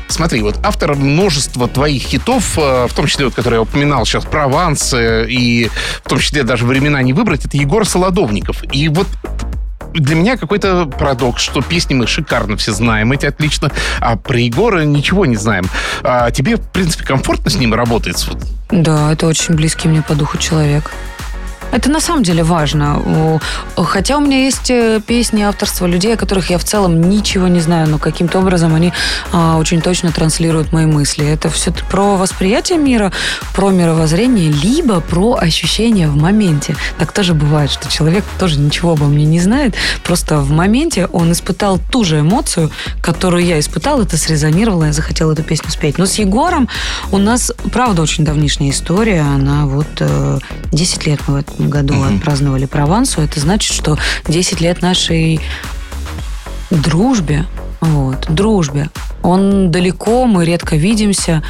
Смотри, 0.06 0.42
вот 0.42 0.56
автор 0.62 0.94
множества 0.94 1.66
твоих 1.66 2.02
хитов, 2.02 2.56
э, 2.56 2.86
в 2.86 2.94
том 2.94 3.08
числе, 3.08 3.24
вот, 3.24 3.34
который 3.34 3.54
я 3.54 3.62
упоминал 3.62 4.06
сейчас, 4.06 4.24
Прованс, 4.24 4.94
э, 4.94 5.26
и 5.28 5.68
в 6.04 6.08
том 6.08 6.20
числе 6.20 6.44
даже 6.44 6.64
«Времена 6.64 7.02
не 7.02 7.12
выбрать», 7.12 7.44
это 7.44 7.56
Егор 7.56 7.84
Солодовников. 7.84 8.62
И 8.72 8.88
вот 8.88 9.08
для 9.92 10.14
меня 10.14 10.36
какой-то 10.36 10.86
парадокс, 10.86 11.42
что 11.42 11.62
песни 11.62 11.94
мы 11.94 12.06
шикарно 12.06 12.56
все 12.56 12.72
знаем, 12.72 13.12
эти 13.12 13.26
отлично, 13.26 13.70
а 14.00 14.16
про 14.16 14.38
Егора 14.38 14.84
ничего 14.84 15.26
не 15.26 15.36
знаем. 15.36 15.64
А 16.02 16.30
тебе, 16.30 16.56
в 16.56 16.62
принципе, 16.70 17.04
комфортно 17.04 17.50
с 17.50 17.56
ним 17.56 17.74
работать? 17.74 18.26
Да, 18.70 19.12
это 19.12 19.26
очень 19.26 19.54
близкий 19.54 19.88
мне 19.88 20.02
по 20.02 20.14
духу 20.14 20.38
человек. 20.38 20.90
Это 21.72 21.90
на 21.90 22.00
самом 22.00 22.22
деле 22.22 22.44
важно. 22.44 23.40
Хотя 23.76 24.18
у 24.18 24.20
меня 24.20 24.44
есть 24.44 24.70
э, 24.70 25.00
песни 25.04 25.42
авторства 25.42 25.86
людей, 25.86 26.14
о 26.14 26.16
которых 26.16 26.50
я 26.50 26.58
в 26.58 26.64
целом 26.64 27.00
ничего 27.00 27.48
не 27.48 27.60
знаю, 27.60 27.88
но 27.88 27.98
каким-то 27.98 28.38
образом 28.38 28.74
они 28.74 28.92
а, 29.32 29.56
очень 29.56 29.80
точно 29.80 30.12
транслируют 30.12 30.72
мои 30.72 30.86
мысли. 30.86 31.26
Это 31.26 31.48
все 31.48 31.72
про 31.90 32.16
восприятие 32.16 32.78
мира, 32.78 33.10
про 33.54 33.70
мировоззрение, 33.70 34.52
либо 34.52 35.00
про 35.00 35.36
ощущения 35.36 36.08
в 36.08 36.16
моменте. 36.16 36.76
Так 36.98 37.12
тоже 37.12 37.34
бывает, 37.34 37.70
что 37.70 37.90
человек 37.90 38.24
тоже 38.38 38.58
ничего 38.58 38.92
обо 38.92 39.06
мне 39.06 39.24
не 39.24 39.40
знает, 39.40 39.74
просто 40.04 40.38
в 40.38 40.50
моменте 40.50 41.06
он 41.06 41.32
испытал 41.32 41.78
ту 41.90 42.04
же 42.04 42.20
эмоцию, 42.20 42.70
которую 43.00 43.44
я 43.44 43.58
испытал, 43.58 44.02
это 44.02 44.16
срезонировало, 44.16 44.84
я 44.84 44.92
захотела 44.92 45.32
эту 45.32 45.42
песню 45.42 45.70
спеть. 45.70 45.96
Но 45.98 46.04
с 46.04 46.16
Егором 46.16 46.68
у 47.10 47.18
нас, 47.18 47.52
правда, 47.72 48.02
очень 48.02 48.24
давнишняя 48.24 48.70
история. 48.70 49.22
Она 49.22 49.66
вот 49.66 50.02
10 50.70 51.06
э, 51.06 51.10
лет 51.10 51.20
мы 51.26 51.42
в 51.62 51.68
этом 51.68 51.70
году 51.70 51.94
mm-hmm. 51.94 52.16
отпраздновали 52.16 52.66
Провансу, 52.66 53.20
это 53.20 53.40
значит, 53.40 53.72
что 53.72 53.98
10 54.28 54.60
лет 54.60 54.82
нашей 54.82 55.40
дружбе, 56.70 57.46
вот, 57.80 58.26
дружбе. 58.28 58.88
Он 59.22 59.70
далеко, 59.70 60.26
мы 60.26 60.44
редко 60.44 60.76
видимся, 60.76 61.42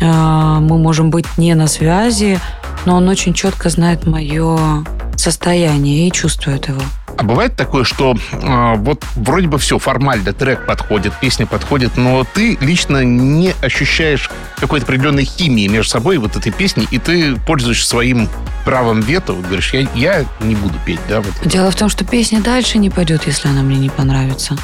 мы 0.00 0.78
можем 0.78 1.10
быть 1.10 1.26
не 1.38 1.54
на 1.54 1.66
связи, 1.66 2.38
но 2.84 2.96
он 2.96 3.08
очень 3.08 3.34
четко 3.34 3.68
знает 3.68 4.06
мое 4.06 4.84
состояние 5.16 6.08
и 6.08 6.12
чувствует 6.12 6.68
его. 6.68 6.82
А 7.18 7.22
бывает 7.22 7.56
такое, 7.56 7.84
что 7.84 8.14
э, 8.14 8.74
вот 8.76 9.02
вроде 9.14 9.48
бы 9.48 9.58
все 9.58 9.78
формально, 9.78 10.34
трек 10.34 10.66
подходит, 10.66 11.14
песня 11.18 11.46
подходит, 11.46 11.96
но 11.96 12.26
ты 12.34 12.58
лично 12.60 13.04
не 13.04 13.54
ощущаешь 13.62 14.30
какой-то 14.56 14.84
определенной 14.84 15.24
химии 15.24 15.66
между 15.66 15.90
собой 15.90 16.18
вот 16.18 16.36
этой 16.36 16.52
песни, 16.52 16.86
и 16.90 16.98
ты 16.98 17.36
пользуешься 17.36 17.88
своим 17.88 18.28
правом 18.66 19.00
вето, 19.00 19.32
вот 19.32 19.46
говоришь, 19.46 19.72
я, 19.72 19.88
я 19.94 20.24
не 20.40 20.54
буду 20.54 20.74
петь, 20.84 21.00
да? 21.08 21.22
Вот. 21.22 21.32
Дело 21.44 21.70
в 21.70 21.76
том, 21.76 21.88
что 21.88 22.04
песня 22.04 22.42
дальше 22.42 22.76
не 22.78 22.90
пойдет, 22.90 23.26
если 23.26 23.48
она 23.48 23.62
мне 23.62 23.78
не 23.78 23.88
понравится. 23.88 24.56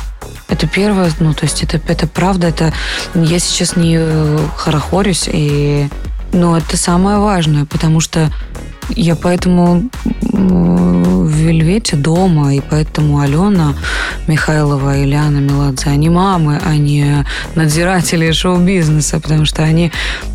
Это 0.52 0.66
первое, 0.66 1.10
ну, 1.18 1.32
то 1.32 1.44
есть 1.44 1.62
это, 1.62 1.80
это 1.88 2.06
правда, 2.06 2.48
это 2.48 2.74
я 3.14 3.38
сейчас 3.38 3.74
не 3.74 3.96
э, 3.98 4.38
хорохорюсь, 4.54 5.26
и, 5.32 5.88
но 6.34 6.58
это 6.58 6.76
самое 6.76 7.16
важное, 7.16 7.64
потому 7.64 8.00
что 8.00 8.30
я 8.90 9.16
поэтому 9.16 9.88
в 10.48 11.28
Вельвете 11.28 11.96
дома, 11.96 12.54
и 12.54 12.60
поэтому 12.60 13.20
Алена 13.20 13.74
Михайлова 14.26 14.96
и 14.96 15.04
Ильяна 15.04 15.38
Меладзе, 15.38 15.90
они 15.90 16.10
мамы, 16.10 16.60
а 16.64 16.76
не 16.76 17.24
надзиратели 17.54 18.30
шоу-бизнеса, 18.32 19.20
потому 19.20 19.44
что 19.44 19.62
они 19.62 19.92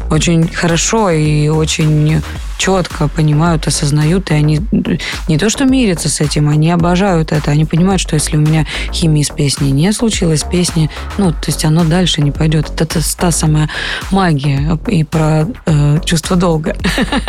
очень 0.09 0.47
хорошо 0.47 1.09
и 1.09 1.49
очень 1.49 2.21
четко 2.57 3.07
понимают, 3.07 3.67
осознают, 3.67 4.31
и 4.31 4.33
они 4.33 4.61
не 5.27 5.37
то 5.37 5.49
что 5.49 5.65
мирятся 5.65 6.09
с 6.09 6.21
этим, 6.21 6.49
они 6.49 6.71
обожают 6.71 7.31
это, 7.31 7.51
они 7.51 7.65
понимают, 7.65 8.01
что 8.01 8.15
если 8.15 8.37
у 8.37 8.39
меня 8.39 8.65
химии 8.91 9.23
с 9.23 9.29
песней 9.29 9.71
не 9.71 9.91
случилось, 9.93 10.43
песни, 10.43 10.89
ну, 11.17 11.31
то 11.31 11.47
есть 11.47 11.65
оно 11.65 11.83
дальше 11.83 12.21
не 12.21 12.31
пойдет. 12.31 12.69
Это, 12.69 12.83
это 12.85 13.17
та 13.17 13.31
самая 13.31 13.69
магия 14.11 14.77
и 14.87 15.03
про 15.03 15.47
э, 15.65 15.99
чувство 16.03 16.35
долга. 16.35 16.75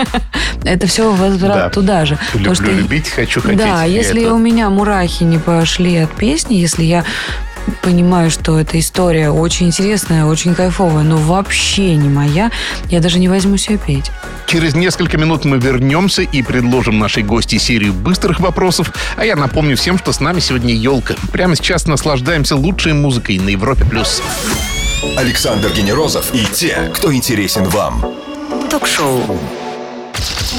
Это 0.65 0.87
все 0.87 1.13
возврат 1.13 1.73
туда 1.73 2.05
же. 2.05 2.19
Люблю 2.35 2.51
любить, 2.77 3.09
хочу 3.09 3.41
хотеть. 3.41 3.59
Да, 3.59 3.85
если 3.85 4.27
у 4.27 4.39
меня 4.39 4.71
мурахи 4.71 5.25
не 5.25 5.39
пошли 5.39 5.97
от 5.97 6.15
песни, 6.15 6.55
если 6.55 6.85
я 6.85 7.05
понимаю, 7.83 8.31
что 8.31 8.59
эта 8.59 8.79
история 8.79 9.31
очень 9.31 9.67
интересная, 9.67 10.25
очень 10.25 10.55
кайфовая, 10.55 11.05
но 11.05 11.17
вообще 11.17 11.95
не 11.97 12.09
моя, 12.09 12.51
я 12.89 13.01
даже 13.01 13.19
не 13.19 13.29
возьму 13.29 13.57
себе 13.57 13.79
петь. 13.79 14.11
Через 14.47 14.75
несколько 14.75 15.19
минут 15.19 15.45
мы 15.45 15.59
вернемся 15.59 16.23
и 16.23 16.43
предложим 16.43 16.99
нашей 16.99 17.23
гости 17.23 17.59
серию 17.59 17.93
быстрых 17.93 18.41
вопросов. 18.41 18.93
А 19.17 19.25
я 19.25 19.37
напомню 19.37 19.77
всем, 19.77 19.99
что 19.99 20.13
с 20.13 20.21
нами 20.21 20.41
сегодня 20.41 20.75
елка. 20.75 21.15
Прямо 21.33 21.55
сейчас 21.55 21.87
наслаждаемся 21.87 22.57
лучшей 22.57 22.95
музыкой 22.95 23.39
на 23.39 23.51
Европе+. 23.51 23.85
плюс. 23.85 24.23
Александр 25.17 25.71
Генерозов 25.71 26.35
и 26.35 26.45
те, 26.47 26.91
кто 26.95 27.13
интересен 27.13 27.65
вам. 27.65 28.05
Ток-шоу 28.71 29.39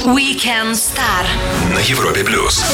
Weekend 0.04 0.72
Star 0.72 1.26
на 1.74 1.78
Европе+. 1.80 2.24
плюс. 2.24 2.64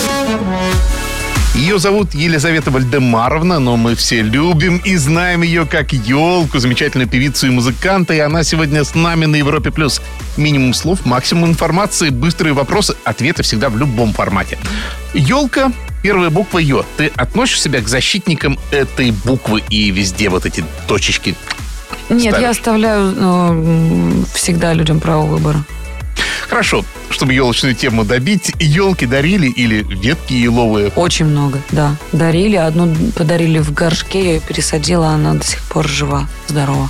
Ее 1.55 1.79
зовут 1.79 2.15
Елизавета 2.15 2.71
Вальдемаровна, 2.71 3.59
но 3.59 3.77
мы 3.77 3.95
все 3.95 4.23
любим 4.23 4.77
и 4.79 4.97
знаем 4.97 5.43
ее 5.43 5.67
как 5.67 5.93
елку, 5.93 6.59
замечательную 6.59 7.09
певицу 7.09 7.49
и 7.49 7.51
музыканта, 7.51 8.15
и 8.15 8.19
она 8.19 8.45
сегодня 8.45 8.85
с 8.85 8.95
нами 8.95 9.27
на 9.27 9.37
Европе+. 9.37 9.71
плюс. 9.71 10.01
Минимум 10.37 10.75
слов, 10.75 11.05
максимум 11.05 11.51
информации, 11.51 12.11
быстрые 12.11 12.53
вопросы, 12.53 12.95
ответы 13.05 13.43
всегда 13.43 13.69
в 13.69 13.77
любом 13.77 14.13
формате. 14.13 14.59
Елка 15.15 15.73
Первая 16.03 16.31
буква 16.31 16.59
Ё. 16.59 16.85
Ты 16.97 17.11
относишь 17.17 17.61
себя 17.61 17.81
к 17.81 17.89
защитникам 17.89 18.61
этой 18.71 19.11
буквы 19.11 19.65
и 19.71 19.91
везде 19.91 20.29
вот 20.29 20.47
эти 20.47 20.65
точечки? 20.87 21.35
Нет, 22.09 22.35
ставишь? 22.35 22.43
я 22.43 22.51
оставляю 22.51 23.13
ну, 23.13 24.25
всегда 24.33 24.73
людям 24.73 25.01
право 25.01 25.27
выбора. 25.27 25.65
Хорошо, 26.49 26.85
чтобы 27.11 27.35
елочную 27.35 27.75
тему 27.75 28.05
добить, 28.05 28.53
елки 28.61 29.07
дарили 29.07 29.49
или 29.49 29.83
ветки 29.83 30.35
еловые? 30.35 30.91
Очень 30.97 31.27
много, 31.27 31.61
да. 31.71 31.97
Дарили. 32.13 32.57
Одну 32.57 32.95
подарили 33.17 33.59
в 33.59 33.73
горшке, 33.73 34.25
я 34.25 34.33
ее 34.35 34.41
пересадила, 34.41 35.09
она 35.09 35.35
до 35.35 35.45
сих 35.45 35.61
пор 35.63 35.89
жива, 35.89 36.29
здорова. 36.47 36.89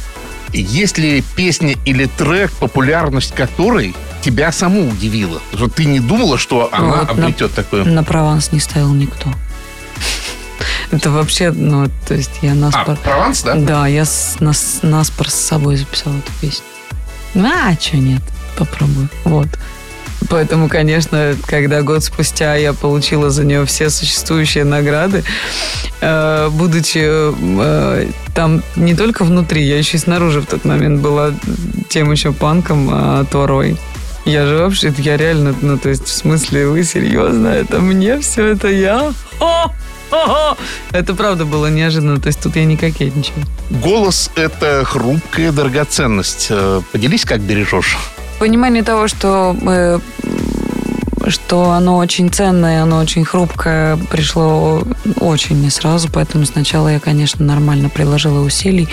Есть 0.52 0.98
ли 0.98 1.22
песня 1.36 1.76
или 1.84 2.06
трек, 2.06 2.52
популярность 2.52 3.34
которой 3.34 3.94
тебя 4.22 4.52
саму 4.52 4.88
удивила? 4.88 5.40
Что 5.54 5.68
ты 5.68 5.84
не 5.84 6.00
думала, 6.00 6.38
что 6.38 6.68
она 6.72 7.00
вот 7.00 7.10
обретет 7.10 7.50
на, 7.50 7.62
такое? 7.62 7.84
На 7.84 8.04
Прованс 8.04 8.52
не 8.52 8.60
ставил 8.60 8.92
никто. 8.94 9.30
Это 10.90 11.10
вообще, 11.10 11.50
ну, 11.50 11.90
то 12.06 12.14
есть 12.14 12.30
я 12.42 12.54
наспор... 12.54 12.94
А, 12.94 12.96
Прованс, 12.96 13.42
да? 13.42 13.54
Да, 13.54 13.86
я 13.86 14.04
нас, 14.40 14.78
наспор 14.82 15.30
с 15.30 15.34
собой 15.34 15.76
записала 15.76 16.16
эту 16.16 16.32
песню. 16.40 16.64
А, 17.34 17.74
что 17.78 17.96
нет? 17.96 18.22
Попробую. 18.56 19.08
Вот. 19.24 19.48
Поэтому, 20.28 20.68
конечно, 20.68 21.36
когда 21.46 21.82
год 21.82 22.02
спустя 22.02 22.56
я 22.56 22.72
получила 22.72 23.30
за 23.30 23.44
нее 23.44 23.64
все 23.64 23.90
существующие 23.90 24.64
награды, 24.64 25.22
э, 26.00 26.48
будучи 26.50 27.02
э, 27.04 28.08
там 28.34 28.62
не 28.76 28.94
только 28.94 29.24
внутри, 29.24 29.62
я 29.62 29.78
еще 29.78 29.98
и 29.98 30.00
снаружи 30.00 30.40
в 30.40 30.46
тот 30.46 30.64
момент 30.64 31.00
была 31.00 31.32
тем 31.88 32.10
еще 32.10 32.32
панком 32.32 32.90
э, 32.92 33.24
Торой. 33.30 33.76
Я 34.24 34.46
же 34.46 34.56
вообще, 34.56 34.92
я 34.98 35.16
реально, 35.16 35.54
ну, 35.60 35.78
то 35.78 35.88
есть, 35.88 36.06
в 36.06 36.12
смысле, 36.12 36.66
вы 36.66 36.82
серьезно? 36.82 37.46
Это 37.46 37.78
мне 37.78 38.18
все 38.18 38.46
это 38.46 38.68
я? 38.68 39.12
О! 39.38 39.72
Это 40.92 41.14
правда 41.14 41.44
было 41.44 41.66
неожиданно, 41.66 42.20
то 42.20 42.28
есть 42.28 42.40
тут 42.40 42.56
я 42.56 42.64
не 42.64 42.76
кокетничаю. 42.76 43.44
Голос— 43.70 44.30
это 44.34 44.84
хрупкая 44.84 45.52
драгоценность. 45.52 46.48
Э, 46.50 46.80
поделись, 46.92 47.24
как 47.24 47.40
бережешь? 47.40 47.96
Понимание 48.38 48.82
того, 48.82 49.08
что 49.08 49.56
э, 49.66 49.98
что 51.30 51.70
оно 51.70 51.96
очень 51.96 52.30
ценное, 52.30 52.82
оно 52.82 52.98
очень 52.98 53.24
хрупкое, 53.24 53.96
пришло 54.10 54.82
очень 55.20 55.60
не 55.60 55.70
сразу, 55.70 56.08
поэтому 56.12 56.46
сначала 56.46 56.88
я, 56.88 57.00
конечно, 57.00 57.44
нормально 57.44 57.88
приложила 57.88 58.40
усилий 58.40 58.88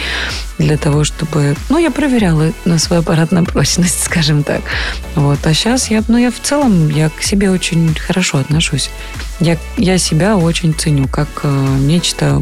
для 0.58 0.78
того, 0.78 1.04
чтобы... 1.04 1.56
Ну, 1.70 1.78
я 1.78 1.92
проверяла 1.92 2.52
на 2.66 2.80
свою 2.80 3.02
аппаратную 3.02 3.46
прочность, 3.46 4.04
скажем 4.06 4.44
так. 4.44 4.62
Вот. 5.16 5.40
А 5.46 5.54
сейчас 5.54 5.90
я, 5.92 6.04
ну, 6.08 6.18
я 6.18 6.32
в 6.32 6.40
целом, 6.40 6.90
я 6.90 7.10
к 7.10 7.22
себе 7.22 7.52
очень 7.52 7.94
хорошо 7.96 8.40
отношусь. 8.40 8.90
Я, 9.40 9.58
я 9.78 9.98
себя 9.98 10.38
очень 10.38 10.74
ценю 10.74 11.08
как 11.08 11.28
э, 11.44 11.78
нечто 11.80 12.42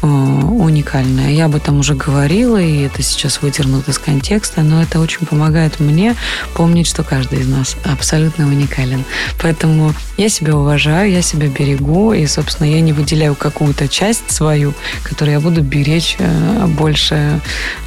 Э, 0.00 0.06
уникальная. 0.06 1.30
Я 1.30 1.46
об 1.46 1.56
этом 1.56 1.80
уже 1.80 1.94
говорила, 1.94 2.60
и 2.60 2.82
это 2.82 3.02
сейчас 3.02 3.42
выдернуто 3.42 3.90
из 3.90 3.98
контекста, 3.98 4.62
но 4.62 4.80
это 4.80 5.00
очень 5.00 5.26
помогает 5.26 5.80
мне 5.80 6.14
помнить, 6.54 6.86
что 6.86 7.02
каждый 7.02 7.40
из 7.40 7.48
нас 7.48 7.76
абсолютно 7.84 8.46
уникален. 8.46 9.04
Поэтому 9.42 9.94
я 10.16 10.28
себя 10.28 10.56
уважаю, 10.56 11.10
я 11.10 11.22
себя 11.22 11.48
берегу, 11.48 12.12
и, 12.12 12.26
собственно, 12.26 12.68
я 12.68 12.80
не 12.80 12.92
выделяю 12.92 13.34
какую-то 13.34 13.88
часть 13.88 14.30
свою, 14.30 14.72
которую 15.02 15.34
я 15.34 15.40
буду 15.40 15.62
беречь 15.62 16.16
э, 16.18 16.66
больше 16.66 17.40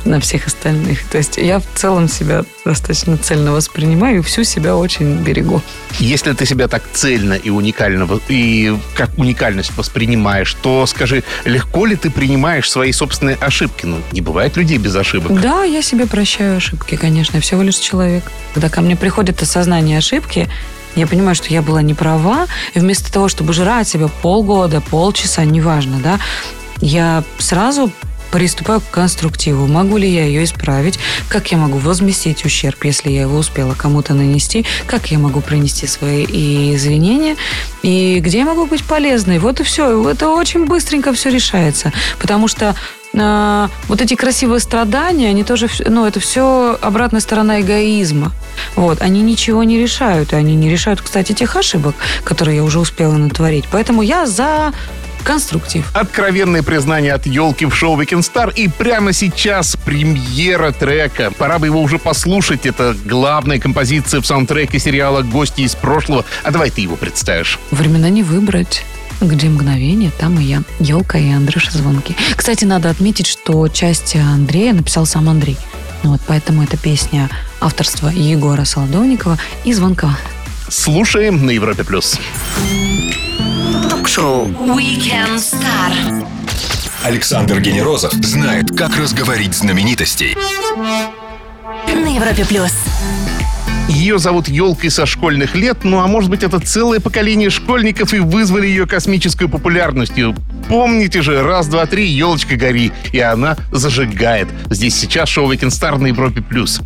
на 0.03 0.19
всех 0.19 0.47
остальных. 0.47 1.03
То 1.05 1.17
есть 1.17 1.37
я 1.37 1.59
в 1.59 1.65
целом 1.75 2.09
себя 2.09 2.43
достаточно 2.65 3.17
цельно 3.17 3.53
воспринимаю 3.53 4.19
и 4.19 4.21
всю 4.21 4.43
себя 4.43 4.75
очень 4.75 5.15
берегу. 5.23 5.61
Если 5.99 6.33
ты 6.33 6.45
себя 6.45 6.67
так 6.67 6.83
цельно 6.93 7.33
и 7.33 7.49
уникально 7.49 8.07
и 8.27 8.77
как 8.95 9.17
уникальность 9.17 9.71
воспринимаешь, 9.77 10.55
то 10.61 10.85
скажи, 10.85 11.23
легко 11.45 11.85
ли 11.85 11.95
ты 12.01 12.09
принимаешь 12.09 12.69
свои 12.69 12.91
собственные 12.91 13.35
ошибки? 13.35 13.85
Ну, 13.85 13.97
не 14.11 14.21
бывает 14.21 14.57
людей 14.57 14.77
без 14.77 14.95
ошибок. 14.95 15.39
Да, 15.39 15.63
я 15.63 15.81
себе 15.81 16.07
прощаю 16.07 16.57
ошибки, 16.57 16.95
конечно. 16.95 17.37
Я 17.37 17.41
всего 17.41 17.61
лишь 17.61 17.77
человек. 17.77 18.23
Когда 18.53 18.69
ко 18.69 18.81
мне 18.81 18.95
приходит 18.95 19.41
осознание 19.41 19.97
ошибки, 19.97 20.49
я 20.95 21.07
понимаю, 21.07 21.35
что 21.35 21.53
я 21.53 21.61
была 21.61 21.81
не 21.81 21.93
права, 21.93 22.47
и 22.73 22.79
вместо 22.79 23.11
того, 23.11 23.29
чтобы 23.29 23.53
жрать 23.53 23.87
себя 23.87 24.09
полгода, 24.21 24.81
полчаса, 24.81 25.45
неважно, 25.45 25.99
да, 26.03 26.19
я 26.81 27.23
сразу 27.37 27.91
приступаю 28.31 28.81
к 28.81 28.89
конструктиву. 28.89 29.67
Могу 29.67 29.97
ли 29.97 30.09
я 30.09 30.25
ее 30.25 30.43
исправить? 30.43 30.99
Как 31.29 31.51
я 31.51 31.57
могу 31.57 31.77
возместить 31.77 32.45
ущерб, 32.45 32.83
если 32.83 33.09
я 33.09 33.21
его 33.21 33.37
успела 33.37 33.73
кому-то 33.73 34.13
нанести? 34.13 34.65
Как 34.87 35.11
я 35.11 35.19
могу 35.19 35.41
принести 35.41 35.87
свои 35.87 36.75
извинения? 36.75 37.35
И 37.83 38.19
где 38.19 38.39
я 38.39 38.45
могу 38.45 38.65
быть 38.65 38.83
полезной? 38.83 39.39
Вот 39.39 39.59
и 39.59 39.63
все. 39.63 40.09
Это 40.09 40.29
очень 40.29 40.65
быстренько 40.65 41.13
все 41.13 41.29
решается. 41.29 41.91
Потому 42.19 42.47
что 42.47 42.75
а, 43.17 43.69
вот 43.87 44.01
эти 44.01 44.15
красивые 44.15 44.59
страдания, 44.59 45.29
они 45.29 45.43
тоже, 45.43 45.67
ну, 45.85 46.05
это 46.05 46.19
все 46.19 46.77
обратная 46.81 47.19
сторона 47.19 47.61
эгоизма. 47.61 48.31
Вот, 48.75 49.01
они 49.01 49.21
ничего 49.21 49.63
не 49.63 49.77
решают, 49.77 50.33
и 50.33 50.35
они 50.35 50.55
не 50.55 50.69
решают, 50.69 51.01
кстати, 51.01 51.33
тех 51.33 51.55
ошибок, 51.55 51.95
которые 52.23 52.57
я 52.57 52.63
уже 52.63 52.79
успела 52.79 53.13
натворить. 53.13 53.65
Поэтому 53.71 54.01
я 54.01 54.25
за 54.25 54.73
конструктив. 55.23 55.89
Откровенное 55.93 56.63
признание 56.63 57.13
от 57.13 57.25
елки 57.25 57.65
в 57.65 57.73
шоу 57.73 57.99
Weekend 57.99 58.21
Star. 58.21 58.53
И 58.53 58.67
прямо 58.67 59.13
сейчас 59.13 59.75
премьера 59.75 60.71
трека. 60.71 61.31
Пора 61.37 61.59
бы 61.59 61.67
его 61.67 61.81
уже 61.81 61.97
послушать. 61.97 62.65
Это 62.65 62.95
главная 63.05 63.59
композиция 63.59 64.21
в 64.21 64.25
саундтреке 64.25 64.79
сериала 64.79 65.21
«Гости 65.21 65.61
из 65.61 65.75
прошлого». 65.75 66.25
А 66.43 66.51
давай 66.51 66.69
ты 66.69 66.81
его 66.81 66.95
представишь. 66.95 67.59
Времена 67.71 68.09
не 68.09 68.23
выбрать. 68.23 68.83
Где 69.21 69.49
мгновение, 69.49 70.11
там 70.19 70.39
и 70.39 70.43
я. 70.43 70.63
Елка 70.79 71.19
и 71.19 71.31
Андрюша 71.31 71.71
Звонки. 71.71 72.15
Кстати, 72.35 72.65
надо 72.65 72.89
отметить, 72.89 73.27
что 73.27 73.67
часть 73.67 74.15
Андрея 74.15 74.73
написал 74.73 75.05
сам 75.05 75.29
Андрей. 75.29 75.57
Ну 76.03 76.11
вот 76.11 76.21
поэтому 76.25 76.63
эта 76.63 76.77
песня 76.77 77.29
авторства 77.59 78.09
Егора 78.09 78.65
Солодовникова 78.65 79.37
и 79.63 79.73
Звонкова. 79.73 80.17
Слушаем 80.69 81.45
на 81.45 81.51
Европе+. 81.51 81.83
плюс. 81.83 82.19
Ток-шоу 83.91 84.45
Weekend 84.45 85.35
Star. 85.35 86.25
Александр 87.03 87.59
Генерозов 87.59 88.13
знает, 88.13 88.69
как 88.77 88.95
разговорить 88.95 89.53
знаменитостей. 89.53 90.37
На 91.87 92.15
Европе+. 92.15 92.45
плюс. 92.45 92.71
Ее 93.89 94.19
зовут 94.19 94.47
елкой 94.47 94.89
со 94.89 95.05
школьных 95.05 95.55
лет, 95.55 95.83
ну 95.83 95.99
а 95.99 96.07
может 96.07 96.29
быть 96.29 96.43
это 96.43 96.59
целое 96.59 96.99
поколение 96.99 97.49
школьников 97.49 98.13
и 98.13 98.19
вызвали 98.19 98.67
ее 98.67 98.87
космическую 98.87 99.49
популярностью. 99.49 100.35
Помните 100.69 101.21
же, 101.21 101.43
раз, 101.43 101.67
два, 101.67 101.85
три, 101.85 102.07
елочка 102.07 102.55
гори, 102.55 102.91
и 103.11 103.19
она 103.19 103.57
зажигает. 103.71 104.47
Здесь 104.69 104.95
сейчас 104.95 105.27
шоу 105.29 105.51
Weekend 105.51 105.69
Star 105.69 105.97
на 105.97 106.07
Европе+. 106.07 106.41
плюс. 106.41 106.81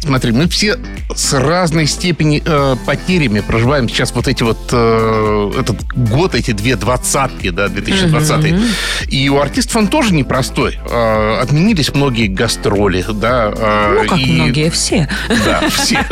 Смотри, 0.00 0.32
мы 0.32 0.48
все 0.48 0.78
с 1.14 1.34
разной 1.34 1.86
степени 1.86 2.42
э, 2.44 2.76
потерями 2.86 3.40
проживаем 3.40 3.88
сейчас 3.88 4.12
вот 4.14 4.28
эти 4.28 4.42
вот 4.42 4.58
э, 4.72 5.52
этот 5.58 5.82
год, 5.92 6.34
эти 6.34 6.52
две 6.52 6.76
двадцатки, 6.76 7.50
да, 7.50 7.68
2020. 7.68 8.36
Mm-hmm. 8.36 9.08
И 9.08 9.28
у 9.28 9.38
артистов 9.38 9.76
он 9.76 9.88
тоже 9.88 10.14
непростой. 10.14 10.78
Э, 10.88 11.40
отменились 11.42 11.94
многие 11.94 12.28
гастроли, 12.28 13.04
да. 13.12 13.52
Э, 13.54 14.00
ну, 14.02 14.08
как 14.08 14.18
и... 14.18 14.32
многие, 14.32 14.70
все. 14.70 15.08
Да, 15.44 15.68
все. 15.68 16.04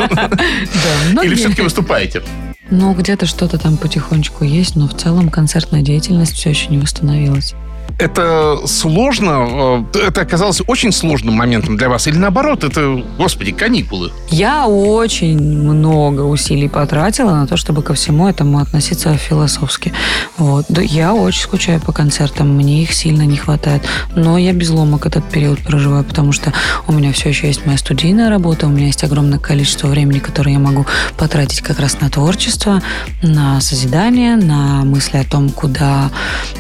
Или 1.23 1.35
все-таки 1.35 1.63
выступаете? 1.63 2.23
Ну, 2.71 2.95
где-то 2.95 3.27
что-то 3.27 3.59
там 3.59 3.77
потихонечку 3.77 4.45
есть, 4.45 4.75
но 4.75 4.89
в 4.89 4.95
целом 4.95 5.29
концертная 5.29 5.83
деятельность 5.83 6.35
все 6.35 6.51
еще 6.51 6.69
не 6.69 6.79
восстановилась 6.79 7.55
это 7.99 8.59
сложно? 8.67 9.85
Э, 9.95 10.07
это 10.07 10.21
оказалось 10.21 10.63
очень 10.67 10.93
сложным 10.93 11.35
моментом 11.35 11.77
для 11.77 11.89
вас? 11.89 12.07
Или 12.07 12.17
наоборот, 12.17 12.65
это, 12.65 13.03
господи, 13.19 13.53
каникулы? 13.53 14.13
Я 14.31 14.67
очень 14.67 15.39
много 15.39 16.23
усилий 16.23 16.69
потратила 16.69 17.31
на 17.31 17.47
то, 17.47 17.57
чтобы 17.57 17.83
ко 17.83 17.95
всему 17.95 18.29
этому 18.29 18.59
относиться 18.59 19.17
философски. 19.17 19.93
Вот. 20.37 20.67
Я 20.71 21.15
очень 21.15 21.43
скучаю 21.43 21.81
по 21.81 21.93
концертам, 21.93 22.55
мне 22.55 22.83
их 22.83 22.93
сильно 22.93 23.23
не 23.23 23.37
хватает. 23.37 23.83
Но 24.15 24.39
я 24.39 24.53
без 24.53 24.71
ломок 24.71 25.07
этот 25.07 25.25
период 25.31 25.61
проживаю, 25.61 26.05
потому 26.05 26.33
что 26.33 26.53
у 26.87 26.93
меня 26.93 27.13
все 27.13 27.31
еще 27.31 27.47
есть 27.47 27.67
моя 27.67 27.79
студийная 27.79 28.29
работа, 28.29 28.67
у 28.67 28.71
меня 28.71 28.87
есть 28.87 29.05
огромное 29.05 29.39
количество 29.39 29.89
времени, 29.89 30.19
которое 30.19 30.53
я 30.53 30.59
могу 30.59 30.87
потратить 31.17 31.61
как 31.61 31.81
раз 31.81 32.01
на 32.01 32.11
творчество, 32.11 32.83
на 33.23 33.61
созидание, 33.61 34.37
на 34.37 34.85
мысли 34.85 35.19
о 35.19 35.25
том, 35.25 35.51
куда 35.51 36.11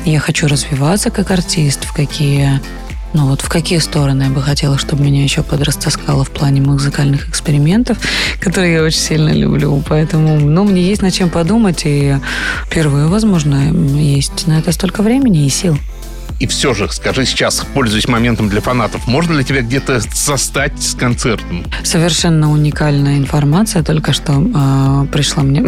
я 0.05 0.21
хочу 0.21 0.47
развиваться 0.47 1.11
как 1.17 1.31
артист, 1.31 1.87
в 1.87 1.95
какие 1.95 2.61
ну 3.15 3.29
вот 3.29 3.41
в 3.41 3.49
какие 3.49 3.79
стороны 3.79 4.25
я 4.25 4.29
бы 4.29 4.43
хотела, 4.43 4.77
чтобы 4.77 5.05
меня 5.05 5.23
еще 5.23 5.43
подрастаскало 5.43 6.25
в 6.25 6.31
плане 6.31 6.61
музыкальных 6.61 7.31
экспериментов, 7.31 7.97
которые 8.39 8.75
я 8.75 8.83
очень 8.83 8.99
сильно 8.99 9.31
люблю. 9.31 9.83
Поэтому, 9.89 10.39
ну, 10.39 10.65
мне 10.65 10.83
есть 10.83 11.01
над 11.01 11.15
чем 11.15 11.31
подумать, 11.31 11.83
и 11.87 12.17
впервые, 12.67 13.07
возможно, 13.07 13.73
есть 13.99 14.47
на 14.47 14.59
это 14.59 14.73
столько 14.73 15.03
времени 15.03 15.47
и 15.47 15.49
сил. 15.49 15.79
И 16.39 16.47
все 16.47 16.75
же, 16.75 16.89
скажи 16.91 17.25
сейчас, 17.25 17.65
пользуясь 17.75 18.09
моментом 18.09 18.49
для 18.49 18.61
фанатов, 18.61 19.07
можно 19.07 19.33
ли 19.33 19.45
тебя 19.45 19.63
где-то 19.63 20.01
застать 20.01 20.83
с 20.83 20.95
концертом? 20.95 21.65
Совершенно 21.83 22.53
уникальная 22.53 23.17
информация 23.17 23.83
только 23.83 24.13
что 24.13 24.33
э, 24.33 25.07
пришла 25.13 25.43
мне. 25.43 25.65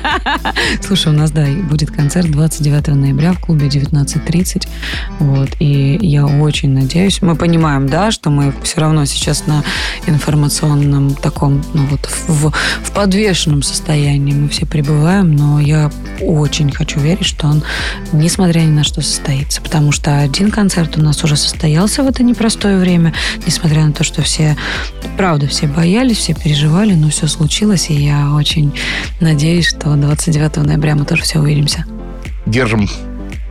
Слушай, 0.82 1.12
у 1.12 1.16
нас, 1.16 1.30
да, 1.30 1.44
будет 1.44 1.90
концерт 1.90 2.30
29 2.30 2.88
ноября 2.88 3.32
в 3.32 3.40
клубе 3.40 3.66
19.30. 3.68 4.66
Вот, 5.18 5.50
и 5.58 5.98
я 6.00 6.26
очень 6.26 6.70
надеюсь, 6.70 7.20
мы 7.20 7.36
понимаем, 7.36 7.88
да, 7.88 8.10
что 8.10 8.30
мы 8.30 8.54
все 8.62 8.80
равно 8.80 9.04
сейчас 9.04 9.46
на 9.46 9.62
информационном 10.06 11.14
таком, 11.14 11.62
ну 11.74 11.84
вот, 11.86 12.08
в, 12.26 12.50
в 12.50 12.92
подвешенном 12.92 13.62
состоянии 13.62 14.32
мы 14.32 14.48
все 14.48 14.64
пребываем, 14.64 15.36
но 15.36 15.60
я 15.60 15.90
очень 16.20 16.72
хочу 16.72 17.00
верить, 17.00 17.26
что 17.26 17.48
он, 17.48 17.62
несмотря 18.12 18.60
ни 18.60 18.70
на 18.70 18.84
что, 18.84 19.02
состоится, 19.02 19.60
потому 19.60 19.89
потому 19.90 20.02
что 20.02 20.20
один 20.20 20.52
концерт 20.52 20.96
у 20.98 21.02
нас 21.02 21.24
уже 21.24 21.34
состоялся 21.34 22.04
в 22.04 22.06
это 22.06 22.22
непростое 22.22 22.78
время, 22.78 23.12
несмотря 23.44 23.84
на 23.84 23.92
то, 23.92 24.04
что 24.04 24.22
все, 24.22 24.56
правда, 25.16 25.48
все 25.48 25.66
боялись, 25.66 26.18
все 26.18 26.32
переживали, 26.32 26.94
но 26.94 27.10
все 27.10 27.26
случилось, 27.26 27.90
и 27.90 27.94
я 27.94 28.30
очень 28.32 28.72
надеюсь, 29.18 29.66
что 29.66 29.96
29 29.96 30.58
ноября 30.58 30.94
мы 30.94 31.04
тоже 31.04 31.22
все 31.24 31.40
увидимся. 31.40 31.84
Держим 32.46 32.88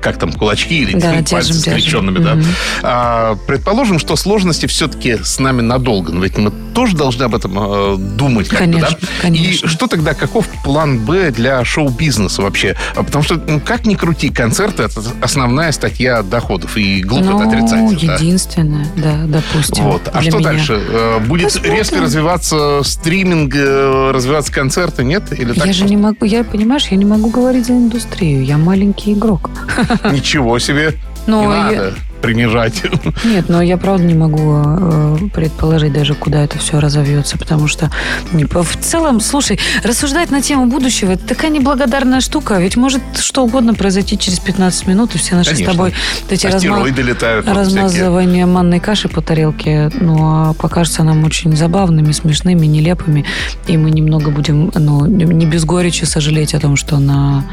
как 0.01 0.17
там, 0.19 0.31
кулачки 0.31 0.81
или 0.81 0.97
да, 0.97 1.12
пальцы 1.12 1.53
держим, 1.53 1.55
скрещенными, 1.55 2.19
держим. 2.19 2.41
да. 2.41 2.47
А, 2.83 3.35
предположим, 3.47 3.99
что 3.99 4.15
сложности 4.15 4.65
все-таки 4.67 5.17
с 5.23 5.39
нами 5.39 5.62
надолго, 5.62 6.12
но 6.12 6.23
ведь 6.23 6.38
мы 6.38 6.51
тоже 6.73 6.95
должны 6.95 7.23
об 7.23 7.35
этом 7.35 7.57
э, 7.57 7.97
думать. 7.97 8.49
Конечно, 8.49 8.97
да? 9.01 9.07
конечно. 9.21 9.65
И 9.65 9.67
что 9.67 9.88
тогда, 9.88 10.13
каков 10.13 10.47
план 10.63 10.99
Б 10.99 11.31
для 11.31 11.63
шоу-бизнеса 11.65 12.41
вообще? 12.41 12.75
А, 12.95 13.03
потому 13.03 13.23
что, 13.23 13.35
ну, 13.35 13.59
как 13.59 13.85
ни 13.85 13.95
крути, 13.95 14.29
концерты– 14.29 14.83
это 14.83 15.01
основная 15.21 15.71
статья 15.71 16.21
доходов, 16.21 16.77
и 16.77 17.01
глупо 17.01 17.31
ну, 17.31 17.41
это 17.41 17.57
отрицать. 17.57 18.03
единственная, 18.03 18.85
да, 18.95 19.17
да 19.25 19.39
допустим. 19.39 19.83
Вот. 19.85 20.09
А 20.13 20.21
что 20.21 20.38
меня. 20.38 20.49
дальше? 20.49 20.81
Э, 20.88 21.19
будет 21.19 21.45
Посмотрим. 21.45 21.73
резко 21.73 22.01
развиваться 22.01 22.81
стриминг, 22.83 23.55
э, 23.55 24.12
развиваться 24.13 24.51
концерты, 24.51 25.03
нет? 25.03 25.23
Или 25.38 25.53
так 25.53 25.65
я 25.65 25.73
же 25.73 25.85
не 25.85 25.97
могу, 25.97 26.25
я, 26.25 26.43
понимаешь, 26.43 26.88
я 26.88 26.97
не 26.97 27.05
могу 27.05 27.29
говорить 27.29 27.65
за 27.65 27.73
индустрию, 27.73 28.43
я 28.43 28.57
маленький 28.57 29.13
игрок. 29.13 29.49
Ничего 30.12 30.60
себе. 30.60 30.93
Но 31.28 31.41
не 31.41 31.47
надо 31.47 31.93
принижать. 32.21 32.84
Нет, 33.25 33.49
но 33.49 33.62
я 33.62 33.77
правда 33.77 34.03
не 34.03 34.13
могу 34.13 34.62
э, 34.65 35.17
предположить 35.34 35.93
даже, 35.93 36.13
куда 36.13 36.43
это 36.43 36.58
все 36.58 36.79
разовьется, 36.79 37.38
потому 37.38 37.67
что 37.67 37.89
в 38.32 38.77
целом, 38.77 39.19
слушай, 39.21 39.60
рассуждать 39.84 40.32
на 40.32 40.41
тему 40.41 40.67
будущего 40.67 41.12
это 41.13 41.25
такая 41.25 41.51
неблагодарная 41.51 42.21
штука, 42.21 42.60
ведь 42.60 42.77
может 42.77 43.01
что 43.15 43.43
угодно 43.43 43.73
произойти 43.73 44.17
через 44.17 44.39
15 44.39 44.88
минут, 44.88 45.15
и 45.15 45.17
все 45.17 45.36
наши 45.36 45.51
Конечно. 45.51 45.73
с 45.73 45.75
тобой 45.75 45.93
эти 46.29 46.47
разма... 46.47 46.88
летают, 46.88 47.47
размазывания 47.47 48.29
всякие. 48.29 48.45
манной 48.45 48.79
каши 48.79 49.10
по 49.10 49.21
тарелке, 49.21 49.91
ну, 49.99 50.17
а 50.21 50.53
покажутся 50.53 51.03
нам 51.03 51.23
очень 51.23 51.55
забавными, 51.55 52.12
смешными, 52.12 52.65
нелепыми, 52.65 53.25
и 53.67 53.77
мы 53.77 53.91
немного 53.91 54.29
будем, 54.29 54.71
ну, 54.75 55.05
не 55.05 55.45
без 55.45 55.65
горечи 55.65 56.05
сожалеть 56.05 56.53
о 56.53 56.60
том, 56.60 56.75
что 56.75 56.97
на... 56.97 57.43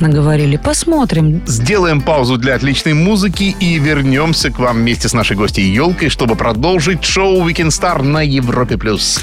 наговорили. 0.00 0.56
Посмотрим. 0.56 1.42
Сделаем 1.46 2.00
паузу 2.00 2.36
для 2.36 2.54
отличной 2.54 2.94
музыки 2.94 3.54
и 3.60 3.78
вернемся 3.78 3.99
вернемся 4.00 4.50
к 4.50 4.58
вам 4.58 4.76
вместе 4.78 5.08
с 5.08 5.12
нашей 5.12 5.36
гостьей 5.36 5.70
Елкой, 5.70 6.08
чтобы 6.08 6.34
продолжить 6.34 7.04
шоу 7.04 7.46
Weekend 7.46 7.68
Star 7.68 8.02
на 8.02 8.22
Европе+. 8.22 8.78
плюс. 8.78 9.20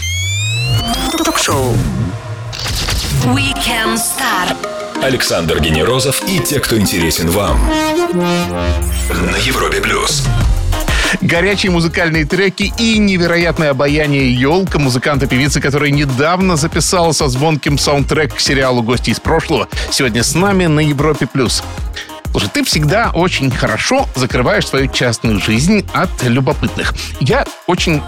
Ток-шоу 1.12 1.74
Weekend 3.26 3.96
Star. 3.96 4.56
Александр 5.04 5.60
Генерозов 5.60 6.22
и 6.28 6.40
те, 6.40 6.60
кто 6.60 6.78
интересен 6.78 7.30
вам. 7.30 7.60
На 8.14 9.38
Европе+. 9.38 9.82
плюс. 9.82 10.28
Горячие 11.22 11.72
музыкальные 11.72 12.26
треки 12.26 12.72
и 12.78 13.00
невероятное 13.00 13.72
обаяние 13.72 14.32
Елка, 14.32 14.78
музыканта-певицы, 14.78 15.60
которая 15.60 15.90
недавно 15.90 16.56
записала 16.56 17.14
со 17.14 17.30
звонким 17.30 17.80
саундтрек 17.80 18.36
к 18.36 18.40
сериалу 18.40 18.84
«Гости 18.84 19.10
из 19.10 19.20
прошлого», 19.20 19.68
сегодня 19.90 20.22
с 20.22 20.36
нами 20.36 20.68
на 20.68 20.82
Европе+. 20.82 21.26
плюс. 21.26 21.64
Слушай, 22.32 22.50
ты 22.54 22.64
всегда 22.64 23.12
очень 23.14 23.50
хорошо 23.50 24.08
закрываешь 24.16 24.68
свою 24.68 24.88
частную 24.88 25.40
жизнь 25.40 25.86
от 25.94 26.10
любопытных. 26.24 26.94
Я 27.20 27.46
очень 27.66 28.02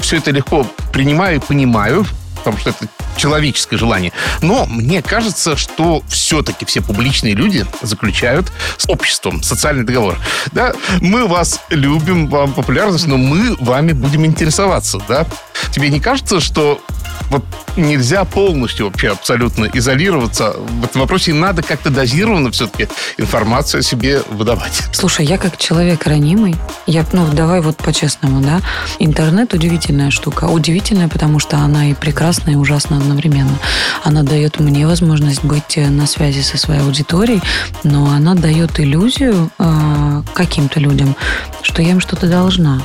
все 0.00 0.18
это 0.18 0.30
легко 0.30 0.66
принимаю 0.92 1.36
и 1.36 1.40
понимаю, 1.40 2.04
потому 2.36 2.58
что 2.58 2.70
это 2.70 2.86
человеческое 3.20 3.76
желание. 3.76 4.12
Но 4.40 4.64
мне 4.66 5.02
кажется, 5.02 5.56
что 5.56 6.02
все-таки 6.08 6.64
все 6.64 6.80
публичные 6.80 7.34
люди 7.34 7.66
заключают 7.82 8.50
с 8.78 8.88
обществом 8.88 9.42
социальный 9.42 9.84
договор. 9.84 10.16
Да, 10.52 10.72
мы 11.00 11.26
вас 11.26 11.60
любим, 11.68 12.28
вам 12.28 12.52
популярность, 12.52 13.06
но 13.06 13.18
мы 13.18 13.56
вами 13.60 13.92
будем 13.92 14.24
интересоваться, 14.24 14.98
да? 15.06 15.26
Тебе 15.70 15.90
не 15.90 16.00
кажется, 16.00 16.40
что 16.40 16.80
вот 17.28 17.44
нельзя 17.76 18.24
полностью 18.24 18.86
вообще 18.86 19.08
абсолютно 19.08 19.66
изолироваться 19.66 20.54
в 20.56 20.84
этом 20.84 21.02
вопросе. 21.02 21.30
И 21.30 21.34
надо 21.34 21.62
как-то 21.62 21.90
дозированно 21.90 22.50
все-таки 22.50 22.88
информацию 23.18 23.80
о 23.80 23.82
себе 23.82 24.22
выдавать. 24.30 24.82
Слушай, 24.92 25.26
я 25.26 25.38
как 25.38 25.56
человек 25.56 26.06
ранимый, 26.06 26.56
я, 26.86 27.06
ну, 27.12 27.26
давай 27.32 27.60
вот 27.60 27.76
по-честному, 27.76 28.40
да, 28.40 28.60
интернет 28.98 29.54
удивительная 29.54 30.10
штука. 30.10 30.46
Удивительная, 30.46 31.08
потому 31.08 31.38
что 31.38 31.58
она 31.58 31.90
и 31.90 31.94
прекрасна, 31.94 32.50
и 32.50 32.54
ужасна 32.56 32.98
одновременно. 33.10 33.58
Она 34.04 34.22
дает 34.22 34.60
мне 34.60 34.86
возможность 34.86 35.44
быть 35.44 35.76
на 35.76 36.06
связи 36.06 36.40
со 36.40 36.56
своей 36.56 36.80
аудиторией, 36.80 37.42
но 37.82 38.06
она 38.06 38.34
дает 38.34 38.78
иллюзию 38.78 39.50
э, 39.58 40.22
каким-то 40.32 40.80
людям, 40.80 41.16
что 41.62 41.82
я 41.82 41.90
им 41.90 42.00
что-то 42.00 42.28
должна. 42.28 42.80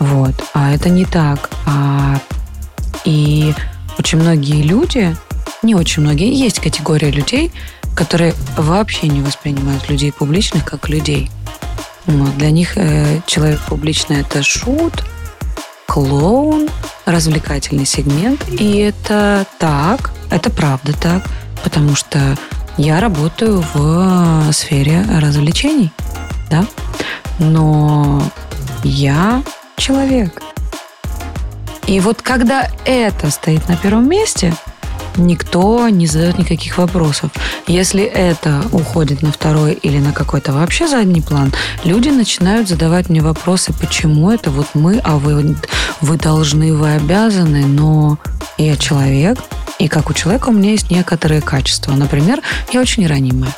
Вот. 0.00 0.34
А 0.52 0.72
это 0.72 0.88
не 0.88 1.04
так. 1.04 1.48
А 1.66 2.20
и 3.04 3.54
очень 3.98 4.18
многие 4.18 4.62
люди, 4.62 5.16
не 5.62 5.74
очень 5.74 6.02
многие, 6.02 6.34
есть 6.34 6.60
категория 6.60 7.10
людей, 7.10 7.52
которые 7.94 8.34
вообще 8.56 9.08
не 9.08 9.22
воспринимают 9.22 9.88
людей 9.88 10.12
публичных 10.12 10.64
как 10.64 10.88
людей. 10.88 11.30
Вот. 12.06 12.36
Для 12.36 12.50
них 12.50 12.76
э, 12.76 13.20
человек 13.26 13.60
публичный 13.68 14.20
это 14.20 14.42
шут, 14.42 15.04
клоун, 15.94 16.68
развлекательный 17.04 17.86
сегмент. 17.86 18.44
И 18.48 18.78
это 18.78 19.46
так, 19.60 20.10
это 20.28 20.50
правда 20.50 20.92
так, 20.92 21.22
потому 21.62 21.94
что 21.94 22.36
я 22.76 22.98
работаю 22.98 23.64
в 23.72 24.52
сфере 24.52 25.04
развлечений, 25.20 25.92
да, 26.50 26.66
но 27.38 28.20
я 28.82 29.44
человек. 29.76 30.42
И 31.86 32.00
вот 32.00 32.22
когда 32.22 32.68
это 32.84 33.30
стоит 33.30 33.68
на 33.68 33.76
первом 33.76 34.08
месте, 34.08 34.52
никто 35.16 35.88
не 35.88 36.06
задает 36.06 36.38
никаких 36.38 36.78
вопросов. 36.78 37.30
Если 37.66 38.02
это 38.02 38.64
уходит 38.72 39.22
на 39.22 39.32
второй 39.32 39.72
или 39.72 39.98
на 39.98 40.12
какой-то 40.12 40.52
вообще 40.52 40.88
задний 40.88 41.20
план, 41.20 41.52
люди 41.84 42.08
начинают 42.08 42.68
задавать 42.68 43.08
мне 43.08 43.20
вопросы, 43.20 43.72
почему 43.72 44.30
это 44.30 44.50
вот 44.50 44.66
мы, 44.74 45.00
а 45.04 45.16
вы, 45.16 45.56
вы 46.00 46.16
должны, 46.16 46.74
вы 46.74 46.94
обязаны, 46.94 47.66
но 47.66 48.18
я 48.58 48.76
человек, 48.76 49.38
и 49.78 49.88
как 49.88 50.10
у 50.10 50.12
человека 50.14 50.48
у 50.48 50.52
меня 50.52 50.70
есть 50.70 50.90
некоторые 50.90 51.40
качества. 51.40 51.92
Например, 51.92 52.40
я 52.72 52.80
очень 52.80 53.06
ранимая 53.06 53.52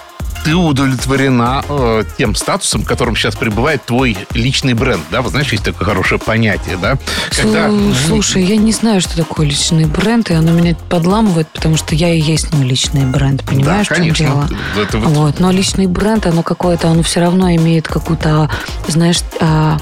ты 0.46 0.54
удовлетворена 0.54 1.64
э, 1.68 2.04
тем 2.18 2.36
статусом, 2.36 2.82
в 2.82 2.86
котором 2.86 3.16
сейчас 3.16 3.34
пребывает 3.34 3.84
твой 3.84 4.16
личный 4.32 4.74
бренд, 4.74 5.02
да? 5.10 5.20
Вот 5.20 5.32
знаешь, 5.32 5.50
есть 5.50 5.64
такое 5.64 5.84
хорошее 5.84 6.20
понятие, 6.20 6.76
да? 6.76 6.98
Когда... 7.30 7.68
Слушай, 8.06 8.44
я 8.44 8.56
не 8.56 8.70
знаю, 8.70 9.00
что 9.00 9.16
такое 9.16 9.44
личный 9.44 9.86
бренд, 9.86 10.30
и 10.30 10.34
оно 10.34 10.52
меня 10.52 10.76
подламывает, 10.88 11.48
потому 11.48 11.76
что 11.76 11.96
я 11.96 12.14
и 12.14 12.20
есть 12.20 12.54
мой 12.54 12.64
личный 12.64 13.04
бренд, 13.06 13.42
понимаешь, 13.44 13.88
да, 13.88 13.96
конечно. 13.96 14.14
в 14.14 14.18
чем 14.18 14.28
дело? 14.28 14.48
Это 14.80 14.98
вот... 14.98 15.16
вот. 15.16 15.40
Но 15.40 15.50
личный 15.50 15.88
бренд, 15.88 16.26
оно 16.26 16.44
какое-то, 16.44 16.90
оно 16.90 17.02
все 17.02 17.18
равно 17.18 17.52
имеет 17.56 17.88
какую-то, 17.88 18.48
знаешь, 18.86 19.22
а, 19.40 19.78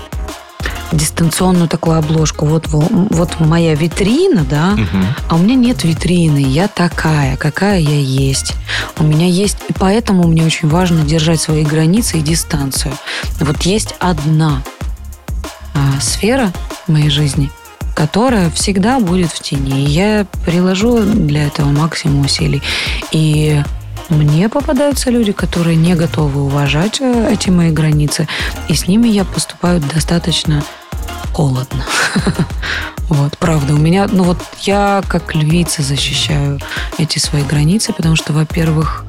дистанционную 0.93 1.69
такую 1.69 1.99
обложку. 1.99 2.47
Вот, 2.47 2.67
вот 2.69 3.41
моя 3.41 3.75
витрина, 3.75 4.45
да, 4.49 4.75
угу. 4.75 5.05
а 5.29 5.35
у 5.37 5.39
меня 5.39 5.55
нет 5.55 5.85
витрины. 5.85 6.39
Я 6.39 6.69
такая, 6.69 7.37
какая 7.37 7.81
я 7.81 7.99
есть. 7.99 8.55
У 8.99 9.05
меня 9.05 9.27
есть... 9.27 9.59
И 9.69 9.73
поэтому 9.73 10.27
мне 10.27 10.45
очень 10.45 10.69
важно 10.69 11.03
держать 11.03 11.41
свои 11.41 11.65
границы 11.65 12.19
и 12.19 12.23
дистанцию. 12.23 12.95
Вот 13.41 13.63
есть 13.63 13.95
одна 13.99 14.63
а, 15.75 16.01
сфера 16.01 16.53
моей 16.87 17.11
жизни, 17.11 17.51
которая 17.95 18.51
всегда 18.51 19.01
будет 19.01 19.31
в 19.31 19.41
тени. 19.41 19.85
И 19.85 19.91
я 19.91 20.27
приложу 20.45 21.01
для 21.03 21.47
этого 21.47 21.69
максимум 21.69 22.25
усилий. 22.25 22.63
И 23.11 23.63
мне 24.09 24.49
попадаются 24.49 25.11
люди, 25.11 25.33
которые 25.33 25.77
не 25.77 25.95
готовы 25.95 26.43
уважать 26.43 27.01
э, 27.01 27.29
эти 27.33 27.51
мои 27.51 27.71
границы, 27.71 28.29
и 28.69 28.75
с 28.75 28.87
ними 28.87 29.09
я 29.09 29.25
поступаю 29.25 29.81
достаточно 29.81 30.63
холодно. 31.33 31.85
Вот, 33.11 33.37
правда, 33.37 33.75
у 33.75 33.77
меня, 33.77 34.09
ну 34.11 34.25
вот 34.25 34.39
я 34.63 35.03
как 35.07 35.35
львица 35.35 35.83
защищаю 35.83 36.59
эти 36.97 37.19
свои 37.19 37.43
границы, 37.43 37.93
потому 37.93 38.17
что, 38.17 38.33
во-первых, 38.33 39.05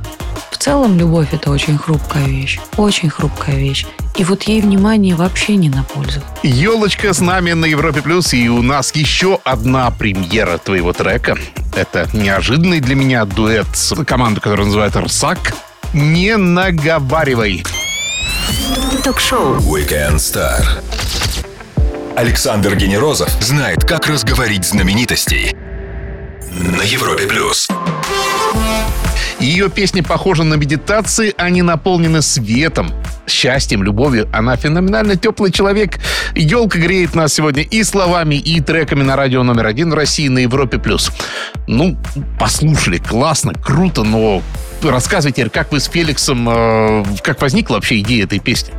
в 0.56 0.58
целом 0.58 0.98
любовь 0.98 1.34
это 1.34 1.52
очень 1.52 1.78
хрупкая 1.78 2.26
вещь, 2.26 2.60
очень 2.78 3.10
хрупкая 3.10 3.58
вещь. 3.58 3.86
И 4.16 4.24
вот 4.24 4.44
ей 4.44 4.62
внимание 4.62 5.14
вообще 5.14 5.58
не 5.58 5.68
на 5.68 5.84
пользу. 5.84 6.22
Елочка 6.44 7.14
с 7.14 7.20
нами 7.20 7.52
на 7.52 7.66
Европе 7.66 8.02
Плюс, 8.02 8.34
и 8.34 8.48
у 8.48 8.62
нас 8.62 8.96
еще 8.96 9.38
одна 9.44 9.92
премьера 9.92 10.58
твоего 10.58 10.94
трека. 10.94 11.38
Это 11.76 12.08
неожиданный 12.14 12.80
для 12.80 12.96
меня 12.96 13.26
дуэт 13.26 13.68
с 13.74 13.94
командой, 14.06 14.40
которая 14.40 14.66
называется 14.66 15.02
«Рсак». 15.02 15.54
Не 15.94 16.38
наговаривай. 16.38 17.66
Ток-шоу 19.04 19.58
Weekend 19.58 20.16
Star. 20.16 20.64
Александр 22.16 22.78
Генерозов 22.78 23.30
знает, 23.42 23.84
как 23.84 24.08
разговорить 24.08 24.64
знаменитостей 24.64 25.54
на 26.50 26.82
Европе 26.84 27.28
плюс. 27.28 27.68
Ее 29.46 29.70
песни 29.70 30.02
похожи 30.02 30.44
на 30.44 30.56
медитации, 30.56 31.32
они 31.38 31.62
наполнены 31.62 32.24
светом, 32.24 32.90
счастьем, 33.28 33.84
любовью. 33.84 34.28
Она 34.34 34.56
феноменально 34.56 35.18
теплый 35.18 35.52
человек. 35.52 36.00
Елка 36.34 36.80
греет 36.80 37.14
нас 37.14 37.36
сегодня 37.36 37.62
и 37.62 37.84
словами, 37.84 38.34
и 38.34 38.60
треками 38.60 39.04
на 39.04 39.16
радио 39.16 39.44
номер 39.44 39.68
один 39.68 39.92
в 39.92 39.94
России 39.94 40.30
на 40.30 40.40
Европе+. 40.40 40.80
плюс. 40.80 41.12
Ну, 41.68 41.96
послушали, 42.40 42.98
классно, 42.98 43.54
круто, 43.54 44.02
но 44.02 44.42
рассказывайте, 44.82 45.48
как 45.52 45.72
вы 45.72 45.80
с 45.80 45.86
Феликсом, 45.86 46.50
э, 46.50 47.06
как 47.22 47.40
возникла 47.40 47.76
вообще 47.76 48.00
идея 48.00 48.24
этой 48.24 48.40
песни? 48.40 48.74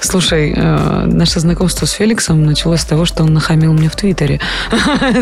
Слушай, 0.00 0.54
э, 0.56 1.04
наше 1.06 1.40
знакомство 1.40 1.86
с 1.86 1.92
Феликсом 1.92 2.44
началось 2.44 2.80
с 2.80 2.84
того, 2.84 3.04
что 3.04 3.24
он 3.24 3.32
нахамил 3.34 3.72
мне 3.72 3.88
в 3.88 3.96
Твиттере. 3.96 4.40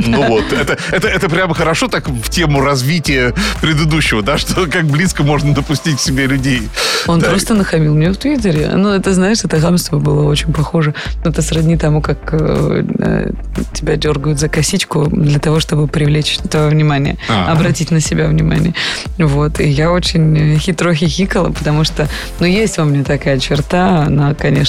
Ну 0.07 0.29
вот, 0.29 0.53
это, 0.53 0.77
это, 0.91 1.09
это 1.09 1.29
прямо 1.29 1.55
хорошо 1.55 1.89
так 1.89 2.09
в 2.09 2.29
тему 2.29 2.61
развития 2.61 3.35
предыдущего, 3.61 4.23
да, 4.23 4.39
что 4.39 4.67
как 4.67 4.85
близко 4.85 5.23
можно 5.23 5.55
допустить 5.55 5.97
к 5.97 6.01
себе 6.01 6.27
людей. 6.27 6.69
Он 7.07 7.21
да. 7.21 7.31
просто 7.31 7.55
нахамил 7.55 7.95
мне 7.95 8.11
в 8.11 8.17
Твиттере. 8.17 8.71
Ну, 8.75 8.91
это, 8.91 9.15
знаешь, 9.15 9.39
это 9.45 9.61
хамство 9.61 9.99
было 9.99 10.25
очень 10.25 10.53
похоже. 10.53 10.95
Ну, 11.25 11.31
это 11.31 11.43
сродни 11.43 11.77
тому, 11.77 12.03
как 12.03 12.19
э, 12.33 12.85
э, 12.99 13.31
тебя 13.73 13.97
дергают 13.97 14.39
за 14.39 14.49
косичку 14.49 15.07
для 15.07 15.39
того, 15.39 15.61
чтобы 15.61 15.89
привлечь 15.89 16.39
твое 16.51 16.69
внимание, 16.69 17.17
А-а-а. 17.29 17.53
обратить 17.53 17.91
на 17.91 18.01
себя 18.01 18.27
внимание. 18.29 18.75
Вот. 19.19 19.61
И 19.61 19.69
я 19.69 19.91
очень 19.91 20.59
хитро 20.59 20.95
хихикала, 20.95 21.51
потому 21.51 21.85
что, 21.85 22.09
ну, 22.41 22.47
есть 22.47 22.79
во 22.79 22.85
мне 22.85 23.05
такая 23.05 23.39
черта, 23.39 24.05
она, 24.05 24.35
конечно, 24.35 24.66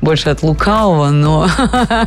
больше 0.00 0.30
от 0.30 0.42
лукавого, 0.42 1.10
но 1.10 1.48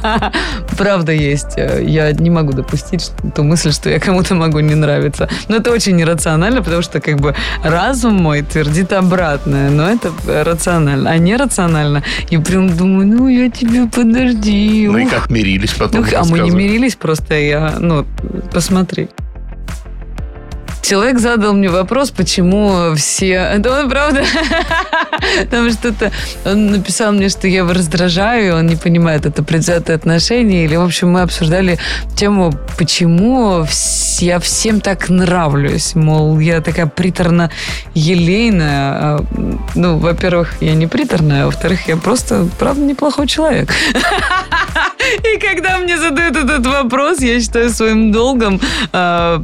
правда 0.77 1.11
есть. 1.11 1.57
Я 1.57 2.11
не 2.11 2.29
могу 2.29 2.53
допустить 2.53 3.11
ту 3.35 3.43
мысль, 3.43 3.71
что 3.71 3.89
я 3.89 3.99
кому-то 3.99 4.35
могу 4.35 4.59
не 4.59 4.75
нравиться. 4.75 5.29
Но 5.47 5.57
это 5.57 5.71
очень 5.71 6.01
иррационально, 6.01 6.61
потому 6.61 6.81
что 6.81 6.99
как 6.99 7.19
бы 7.19 7.35
разум 7.63 8.15
мой 8.15 8.41
твердит 8.41 8.93
обратное, 8.93 9.69
но 9.69 9.89
это 9.89 10.11
рационально. 10.43 11.09
А 11.09 11.17
нерационально 11.17 12.03
я 12.29 12.39
прям 12.39 12.75
думаю, 12.75 13.07
ну 13.07 13.27
я 13.27 13.49
тебе 13.49 13.87
подожди. 13.87 14.87
Ну 14.87 14.97
и 14.97 15.05
как 15.05 15.29
мирились 15.29 15.71
потом? 15.71 16.01
Ну, 16.01 16.07
а 16.15 16.25
мы 16.25 16.39
не 16.39 16.51
мирились, 16.51 16.95
просто 16.95 17.35
я, 17.35 17.75
ну, 17.79 18.05
посмотри. 18.53 19.09
Человек 20.89 21.19
задал 21.19 21.54
мне 21.54 21.69
вопрос, 21.69 22.10
почему 22.10 22.95
все... 22.95 23.34
Это 23.34 23.80
он, 23.80 23.91
правда? 23.91 24.23
Там 25.52 25.69
что-то... 25.69 26.12
Он 26.45 26.71
написал 26.71 27.12
мне, 27.12 27.30
что 27.30 27.47
я 27.47 27.58
его 27.58 27.73
раздражаю, 27.73 28.56
он 28.56 28.65
не 28.65 28.75
понимает, 28.75 29.28
это 29.28 29.43
предвзятое 29.43 29.95
отношение. 29.95 30.65
Или, 30.65 30.78
в 30.78 30.82
общем, 30.82 31.12
мы 31.12 31.21
обсуждали 31.21 31.78
тему, 32.15 32.52
почему 32.75 33.67
я 34.17 34.39
всем 34.39 34.82
так 34.82 35.10
нравлюсь. 35.10 35.93
Мол, 35.93 36.39
я 36.39 36.60
такая 36.60 36.88
приторно-елейная. 36.88 38.91
А, 38.91 39.25
ну, 39.75 39.99
во-первых, 39.99 40.56
я 40.60 40.73
не 40.73 40.88
приторная, 40.88 41.43
а 41.43 41.45
во-вторых, 41.45 41.88
я 41.88 41.97
просто, 41.97 42.47
правда, 42.58 42.82
неплохой 42.82 43.28
человек. 43.28 43.71
И 45.24 45.39
когда 45.39 45.78
мне 45.80 45.98
задают 45.98 46.36
этот 46.36 46.65
вопрос, 46.65 47.19
я 47.22 47.39
считаю 47.41 47.69
своим 47.69 48.12
долгом 48.12 48.60
э, 48.91 49.39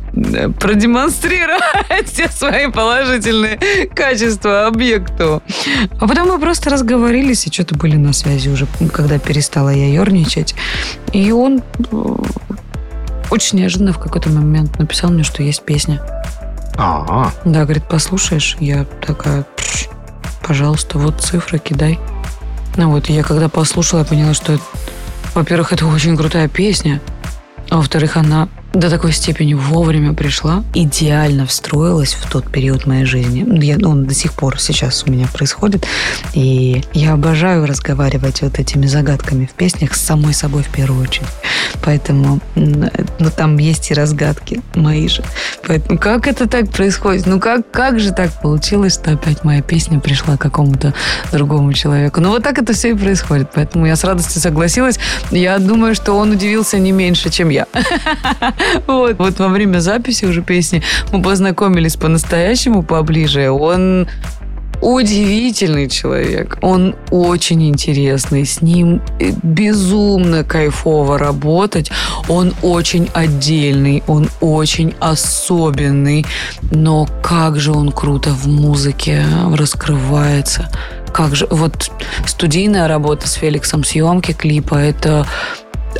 продемонстрировать 0.60 2.08
все 2.12 2.28
свои 2.30 2.67
положительные 2.67 3.58
качества 3.95 4.67
объекту. 4.67 5.41
А 5.99 6.08
потом 6.08 6.28
мы 6.30 6.39
просто 6.39 6.69
разговорились 6.69 7.47
и 7.47 7.51
что-то 7.51 7.75
были 7.75 7.95
на 7.95 8.13
связи 8.13 8.49
уже, 8.49 8.67
когда 8.93 9.19
перестала 9.19 9.69
я 9.69 9.88
ерничать. 9.88 10.56
И 11.13 11.32
он 11.32 11.62
очень 13.32 13.60
неожиданно 13.60 13.93
в 13.93 13.99
какой-то 13.99 14.30
момент 14.30 14.78
написал 14.80 15.10
мне, 15.10 15.23
что 15.23 15.43
есть 15.43 15.63
песня. 15.63 16.01
А, 16.78 17.32
Да, 17.45 17.63
говорит, 17.63 17.88
послушаешь? 17.88 18.58
Я 18.60 18.86
такая, 19.06 19.45
«Пш, 19.56 19.88
пожалуйста, 20.45 20.99
вот 20.99 21.21
цифры 21.21 21.58
кидай. 21.58 21.99
Ну 22.78 22.91
вот, 22.91 23.08
я 23.10 23.23
когда 23.23 23.47
послушала, 23.49 23.99
я 24.01 24.06
поняла, 24.06 24.34
что, 24.34 24.54
это- 24.54 24.63
во-первых, 25.35 25.73
это 25.73 25.85
очень 25.85 26.15
крутая 26.17 26.47
песня, 26.47 27.01
а 27.69 27.77
во-вторых, 27.77 28.17
она 28.17 28.47
до 28.75 28.89
такой 28.89 29.13
степени 29.13 29.53
вовремя 29.53 30.13
пришла, 30.13 30.63
идеально 30.73 31.45
встроилась 31.45 32.13
в 32.13 32.29
тот 32.29 32.51
период 32.51 32.85
моей 32.85 33.05
жизни. 33.05 33.45
Я, 33.63 33.77
ну, 33.77 33.91
он 33.91 34.05
до 34.05 34.13
сих 34.13 34.33
пор 34.33 34.59
сейчас 34.59 35.03
у 35.07 35.11
меня 35.11 35.27
происходит. 35.27 35.85
И 36.33 36.83
я 36.93 37.13
обожаю 37.13 37.65
разговаривать 37.65 38.41
вот 38.41 38.59
этими 38.59 38.85
загадками 38.85 39.45
в 39.45 39.53
песнях 39.53 39.95
с 39.95 40.01
самой 40.01 40.33
собой 40.33 40.63
в 40.63 40.69
первую 40.69 41.03
очередь. 41.03 41.27
Поэтому 41.83 42.39
ну, 42.55 42.89
там 43.35 43.57
есть 43.57 43.91
и 43.91 43.93
разгадки 43.93 44.61
мои 44.75 45.07
же. 45.07 45.23
Поэтому 45.65 45.97
как 45.97 46.27
это 46.27 46.47
так 46.47 46.69
происходит? 46.69 47.25
Ну 47.25 47.39
как, 47.39 47.71
как 47.71 47.99
же 47.99 48.11
так 48.11 48.41
получилось, 48.41 48.95
что 48.95 49.11
опять 49.11 49.43
моя 49.43 49.61
песня 49.61 49.99
пришла 49.99 50.38
к 50.38 50.41
какому-то 50.41 50.93
другому 51.31 51.71
человеку? 51.73 52.19
Ну 52.19 52.29
вот 52.29 52.43
так 52.43 52.57
это 52.57 52.73
все 52.73 52.91
и 52.91 52.93
происходит. 52.93 53.49
Поэтому 53.53 53.85
я 53.85 53.95
с 53.95 54.03
радостью 54.03 54.41
согласилась. 54.41 54.99
Я 55.31 55.59
думаю, 55.59 55.95
что 55.95 56.13
он 56.13 56.31
удивился 56.31 56.77
не 56.77 56.91
меньше, 56.91 57.29
чем 57.29 57.49
я. 57.49 57.67
Вот. 58.88 59.17
Вот 59.17 59.39
во 59.39 59.47
время 59.47 59.80
записи 59.80 60.25
уже 60.25 60.41
песни 60.41 60.82
мы 61.12 61.21
познакомились 61.21 61.95
по-настоящему 61.95 62.84
поближе. 62.84 63.49
Он 63.49 64.08
удивительный 64.82 65.89
человек. 65.89 66.58
Он 66.62 66.95
очень 67.12 67.67
интересный. 67.67 68.45
С 68.45 68.62
ним 68.62 69.01
э, 69.19 69.32
безумно 69.43 70.43
кайфово 70.43 71.17
работать. 71.17 71.91
Он 72.28 72.54
очень 72.62 73.10
отдельный, 73.13 74.04
он 74.08 74.30
очень 74.41 74.93
особенный. 74.99 76.25
Но 76.71 77.08
как 77.23 77.60
же 77.60 77.71
он 77.71 77.91
круто 77.91 78.32
в 78.32 78.47
музыке 78.47 79.25
раскрывается. 79.54 80.69
Как 81.13 81.36
же... 81.36 81.47
Вот 81.49 81.91
студийная 82.28 82.88
работа 82.88 83.28
с 83.28 83.34
Феликсом, 83.34 83.84
съемки 83.84 84.34
клипа, 84.34 84.75
это 84.75 85.25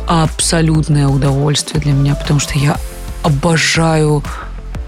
абсолютное 0.06 1.08
удовольствие 1.08 1.80
для 1.80 1.92
меня, 1.92 2.14
потому 2.14 2.40
что 2.40 2.58
я 2.58 2.76
обожаю 3.22 4.22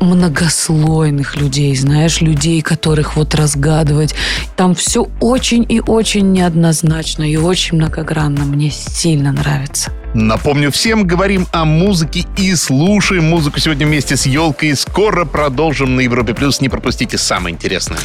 многослойных 0.01 1.37
людей, 1.37 1.75
знаешь, 1.77 2.21
людей, 2.21 2.63
которых 2.63 3.17
вот 3.17 3.35
разгадывать. 3.35 4.15
Там 4.57 4.75
все 4.75 5.09
очень 5.21 5.67
и 5.69 5.81
очень 5.81 6.33
неоднозначно 6.33 7.31
и 7.31 7.37
очень 7.37 7.77
многогранно. 7.77 8.45
Мне 8.45 8.71
сильно 8.71 9.33
нравится. 9.33 9.91
Напомню 10.15 10.71
всем, 10.71 11.07
говорим 11.07 11.47
о 11.53 11.65
музыке 11.65 12.25
и 12.37 12.55
слушаем 12.55 13.25
музыку 13.25 13.61
сегодня 13.61 13.87
вместе 13.87 14.17
с 14.17 14.27
елкой. 14.27 14.75
Скоро 14.75 15.25
продолжим 15.25 15.97
на 15.97 16.01
Европе 16.01 16.35
Плюс. 16.35 16.61
Не 16.61 16.69
пропустите 16.69 17.19
самое 17.19 17.55
интересное. 17.55 17.99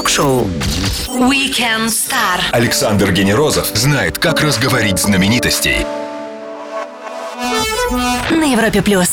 Ток-шоу. 0.00 0.48
Weekend 1.08 1.88
Star. 1.88 2.40
Александр 2.52 3.12
Генерозов 3.12 3.66
знает, 3.74 4.16
как 4.16 4.40
разговорить 4.40 4.98
знаменитостей. 4.98 5.84
На 8.30 8.50
Европе 8.50 8.80
плюс. 8.80 9.10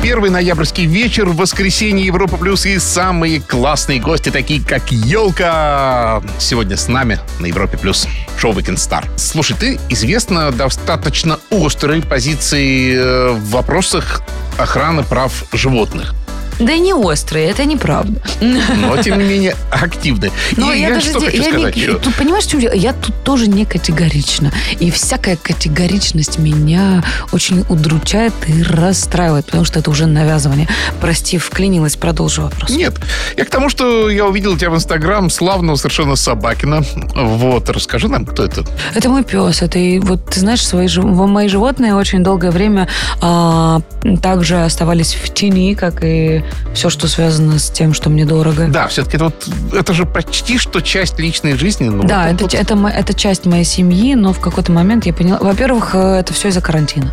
Первый 0.00 0.30
ноябрьский 0.30 0.86
вечер 0.86 1.28
в 1.28 1.34
воскресенье 1.34 2.06
Европа 2.06 2.36
Плюс 2.36 2.66
и 2.66 2.78
самые 2.78 3.40
классные 3.40 3.98
гости, 3.98 4.30
такие 4.30 4.64
как 4.64 4.92
Елка. 4.92 6.22
Сегодня 6.38 6.76
с 6.76 6.86
нами 6.86 7.18
на 7.40 7.46
Европе 7.46 7.76
Плюс 7.76 8.06
шоу 8.38 8.52
Weekend 8.52 8.76
Star. 8.76 9.04
Слушай, 9.16 9.56
ты 9.58 9.80
известна 9.88 10.52
достаточно 10.52 11.40
острой 11.50 12.00
позиции 12.00 12.94
э, 12.94 13.32
в 13.32 13.50
вопросах 13.50 14.22
охраны 14.56 15.02
прав 15.02 15.32
животных. 15.52 16.14
Да 16.60 16.76
не 16.76 16.92
острые, 16.94 17.48
это 17.48 17.64
неправда. 17.64 18.20
Но, 18.40 18.96
тем 19.02 19.18
не 19.18 19.24
менее, 19.24 19.56
активны. 19.70 20.30
Но 20.56 20.72
И 20.72 20.80
я, 20.80 20.90
даже 20.90 21.10
что 21.10 21.18
здесь- 21.20 21.30
хочу 21.32 21.42
я 21.42 21.48
сказать 21.50 21.76
не, 21.76 21.82
еще. 21.82 21.98
тут, 21.98 22.14
понимаешь? 22.14 22.44
Я 22.74 22.92
тут 22.92 23.14
тоже 23.24 23.48
не 23.48 23.64
категорична. 23.64 24.52
И 24.78 24.90
всякая 24.90 25.36
категоричность 25.36 26.38
меня 26.38 27.02
очень 27.32 27.64
удручает 27.68 28.32
и 28.46 28.62
расстраивает, 28.62 29.46
потому 29.46 29.64
что 29.64 29.78
это 29.78 29.90
уже 29.90 30.06
навязывание. 30.06 30.68
Прости, 31.00 31.38
вклинилась, 31.38 31.96
продолжу 31.96 32.42
вопрос. 32.42 32.70
Нет, 32.70 32.94
я 33.36 33.44
к 33.44 33.50
тому, 33.50 33.68
что 33.70 34.10
я 34.10 34.26
увидел 34.26 34.56
тебя 34.56 34.70
в 34.70 34.74
Инстаграм 34.76 35.30
славного 35.30 35.76
совершенно 35.76 36.16
Собакина. 36.16 36.82
Вот, 37.14 37.68
расскажи 37.70 38.08
нам, 38.08 38.26
кто 38.26 38.44
это. 38.44 38.64
Это 38.94 39.08
мой 39.08 39.24
пес. 39.24 39.62
Это 39.62 39.78
и 39.78 39.98
вот 39.98 40.26
ты 40.30 40.40
знаешь, 40.40 40.64
свои 40.66 40.88
мои 41.00 41.48
животные 41.48 41.94
очень 41.94 42.22
долгое 42.22 42.50
время 42.50 42.88
а, 43.22 43.80
также 44.22 44.62
оставались 44.62 45.14
в 45.14 45.32
тени, 45.32 45.74
как 45.74 46.02
и 46.04 46.42
все, 46.74 46.90
что 46.90 47.08
связано 47.08 47.58
с 47.58 47.70
тем, 47.70 47.94
что 47.94 48.10
мне 48.10 48.24
дорого. 48.24 48.66
Да, 48.68 48.86
все-таки 48.88 49.16
это 49.16 49.24
вот 49.24 49.48
это 49.74 49.92
же 49.92 50.04
почти 50.06 50.58
что 50.58 50.80
часть 50.80 51.18
личной 51.18 51.56
жизни. 51.56 51.88
ну, 51.88 52.02
Да, 52.04 52.24
вот 52.26 52.34
это, 52.34 52.42
вот- 52.44 52.54
это, 52.54 52.76
мо- 52.76 52.90
это 52.90 53.14
часть 53.14 53.46
моей 53.46 53.64
семьи, 53.64 54.14
но 54.14 54.32
в 54.32 54.40
какой-то 54.40 54.72
момент 54.72 55.06
я 55.06 55.12
поняла... 55.12 55.38
Во-первых, 55.40 55.94
э, 55.94 55.98
это 56.20 56.32
все 56.32 56.48
из-за 56.48 56.60
карантина. 56.60 57.12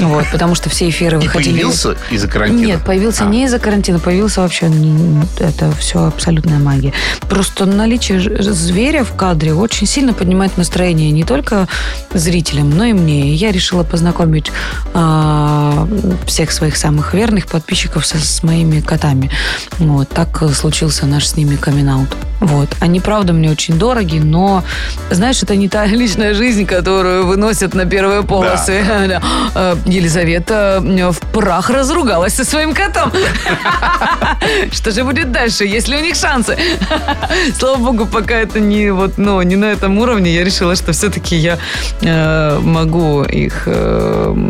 Вот, 0.00 0.26
потому 0.32 0.54
что 0.54 0.68
все 0.70 0.88
эфиры 0.88 1.18
И 1.18 1.26
выходили... 1.26 1.52
появился 1.54 1.96
из-за 2.10 2.28
карантина. 2.28 2.66
Нет, 2.66 2.84
появился 2.84 3.24
А. 3.24 3.28
не 3.28 3.44
из-за 3.44 3.58
карантина, 3.58 3.98
появился 3.98 4.40
вообще... 4.40 4.70
Это 5.38 5.72
все 5.72 6.06
абсолютная 6.06 6.58
магия. 6.58 6.92
Просто 7.28 7.66
наличие 7.66 8.20
зверя 8.42 9.04
в 9.04 9.14
кадре 9.14 9.54
очень 9.54 9.86
сильно 9.86 10.12
поднимает 10.12 10.56
настроение 10.56 11.10
не 11.10 11.24
только 11.24 11.68
зрителям, 12.12 12.70
но 12.70 12.84
и 12.84 12.92
мне. 12.92 13.30
И 13.30 13.34
я 13.34 13.52
решила 13.52 13.82
познакомить 13.84 14.50
а, 14.94 15.88
всех 16.26 16.52
своих 16.52 16.76
самых 16.76 17.14
верных 17.14 17.46
подписчиков 17.46 18.06
со- 18.06 18.18
с 18.18 18.42
моими 18.42 18.80
котами. 18.80 19.30
Вот, 19.78 20.08
так 20.08 20.42
э, 20.42 20.48
случился 20.50 21.06
наш 21.06 21.26
с 21.26 21.36
ними 21.36 21.56
камин 21.56 22.06
Вот. 22.40 22.68
Они, 22.80 23.00
правда, 23.00 23.32
мне 23.32 23.50
очень 23.50 23.78
дороги, 23.78 24.18
но, 24.18 24.64
знаешь, 25.10 25.42
это 25.42 25.56
не 25.56 25.68
та 25.68 25.86
личная 26.00 26.34
жизнь, 26.34 26.66
которую 26.66 27.26
выносят 27.26 27.74
на 27.74 27.84
первые 27.86 28.22
полосы. 28.22 28.82
Да. 29.54 29.76
Елизавета 29.90 30.82
в 30.82 31.18
прах 31.32 31.70
разругалась 31.70 32.34
со 32.34 32.44
своим 32.44 32.74
котом. 32.74 33.12
Что 34.72 34.90
же 34.90 35.04
будет 35.04 35.32
дальше, 35.32 35.64
если 35.64 35.96
у 35.96 36.00
них 36.00 36.14
шансы? 36.14 36.56
Слава 37.58 37.76
богу, 37.76 38.06
пока 38.06 38.36
это 38.36 38.60
не 38.60 38.90
вот, 38.90 39.18
ну, 39.18 39.42
не 39.42 39.56
на 39.56 39.66
этом 39.66 39.98
уровне, 39.98 40.34
я 40.34 40.44
решила, 40.44 40.76
что 40.76 40.92
все-таки 40.92 41.36
я 41.36 41.58
э, 42.02 42.58
могу 42.60 43.24
их 43.24 43.64
э, 43.66 44.48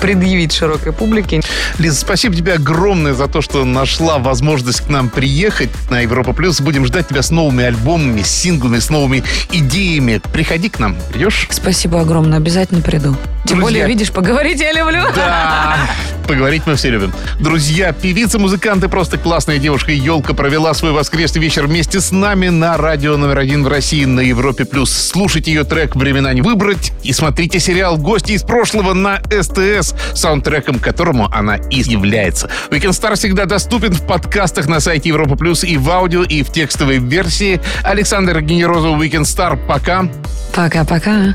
предъявить 0.00 0.52
широкой 0.52 0.92
публике. 0.92 1.40
Лиза, 1.78 2.00
спасибо 2.00 2.34
тебе 2.34 2.54
огромное 2.54 3.14
за 3.14 3.28
то, 3.28 3.40
что 3.40 3.64
нашла 3.64 4.18
возможность 4.18 4.82
к 4.82 4.88
нам 4.88 5.08
приехать 5.08 5.70
на 5.90 6.00
Европа 6.00 6.32
Плюс. 6.32 6.60
Будем 6.60 6.86
ждать 6.86 7.08
тебя 7.08 7.22
с 7.22 7.30
новыми 7.30 7.64
альбомами, 7.64 8.22
с 8.22 8.28
синглами, 8.28 8.78
с 8.78 8.90
новыми 8.90 9.22
идеями. 9.52 10.20
Приходи 10.32 10.68
к 10.68 10.78
нам, 10.78 10.96
придешь? 11.12 11.46
Спасибо 11.50 12.00
огромное, 12.00 12.38
обязательно 12.38 12.80
приду. 12.80 13.16
Тем 13.44 13.58
Друзья. 13.58 13.62
более, 13.62 13.86
видишь, 13.86 14.12
поговорить 14.12 14.60
я 14.72 14.84
люблю. 14.84 15.02
Да, 15.14 15.76
поговорить 16.28 16.62
мы 16.66 16.76
все 16.76 16.90
любим. 16.90 17.12
Друзья, 17.38 17.92
певица, 17.92 18.38
музыкант 18.38 18.84
и 18.84 18.88
просто 18.88 19.18
классная 19.18 19.58
девушка 19.58 19.90
Елка 19.92 20.34
провела 20.34 20.74
свой 20.74 20.92
воскресный 20.92 21.40
вечер 21.40 21.66
вместе 21.66 22.00
с 22.00 22.12
нами 22.12 22.48
на 22.48 22.76
радио 22.76 23.16
номер 23.16 23.38
один 23.38 23.64
в 23.64 23.68
России 23.68 24.04
на 24.04 24.20
Европе+. 24.20 24.64
плюс. 24.64 24.92
Слушайте 24.92 25.52
ее 25.52 25.64
трек 25.64 25.96
«Времена 25.96 26.32
не 26.32 26.42
выбрать» 26.42 26.92
и 27.02 27.12
смотрите 27.12 27.58
сериал 27.58 27.96
«Гости 27.96 28.32
из 28.32 28.42
прошлого» 28.42 28.94
на 28.94 29.20
СТС, 29.24 29.94
саундтреком 30.14 30.78
которому 30.78 31.28
она 31.32 31.56
и 31.56 31.80
является. 31.80 32.48
Weekend 32.70 32.90
Star 32.90 33.16
всегда 33.16 33.46
доступен 33.46 33.92
в 33.92 34.06
подкастах 34.06 34.68
на 34.68 34.80
сайте 34.80 35.08
Европа 35.08 35.36
Плюс 35.36 35.64
и 35.64 35.76
в 35.76 35.90
аудио, 35.90 36.22
и 36.22 36.42
в 36.42 36.52
текстовой 36.52 36.98
версии. 36.98 37.60
Александр 37.82 38.40
Генерозов, 38.40 39.00
Weekend 39.00 39.22
Star. 39.22 39.58
Пока. 39.66 40.08
Пока-пока. 40.54 41.34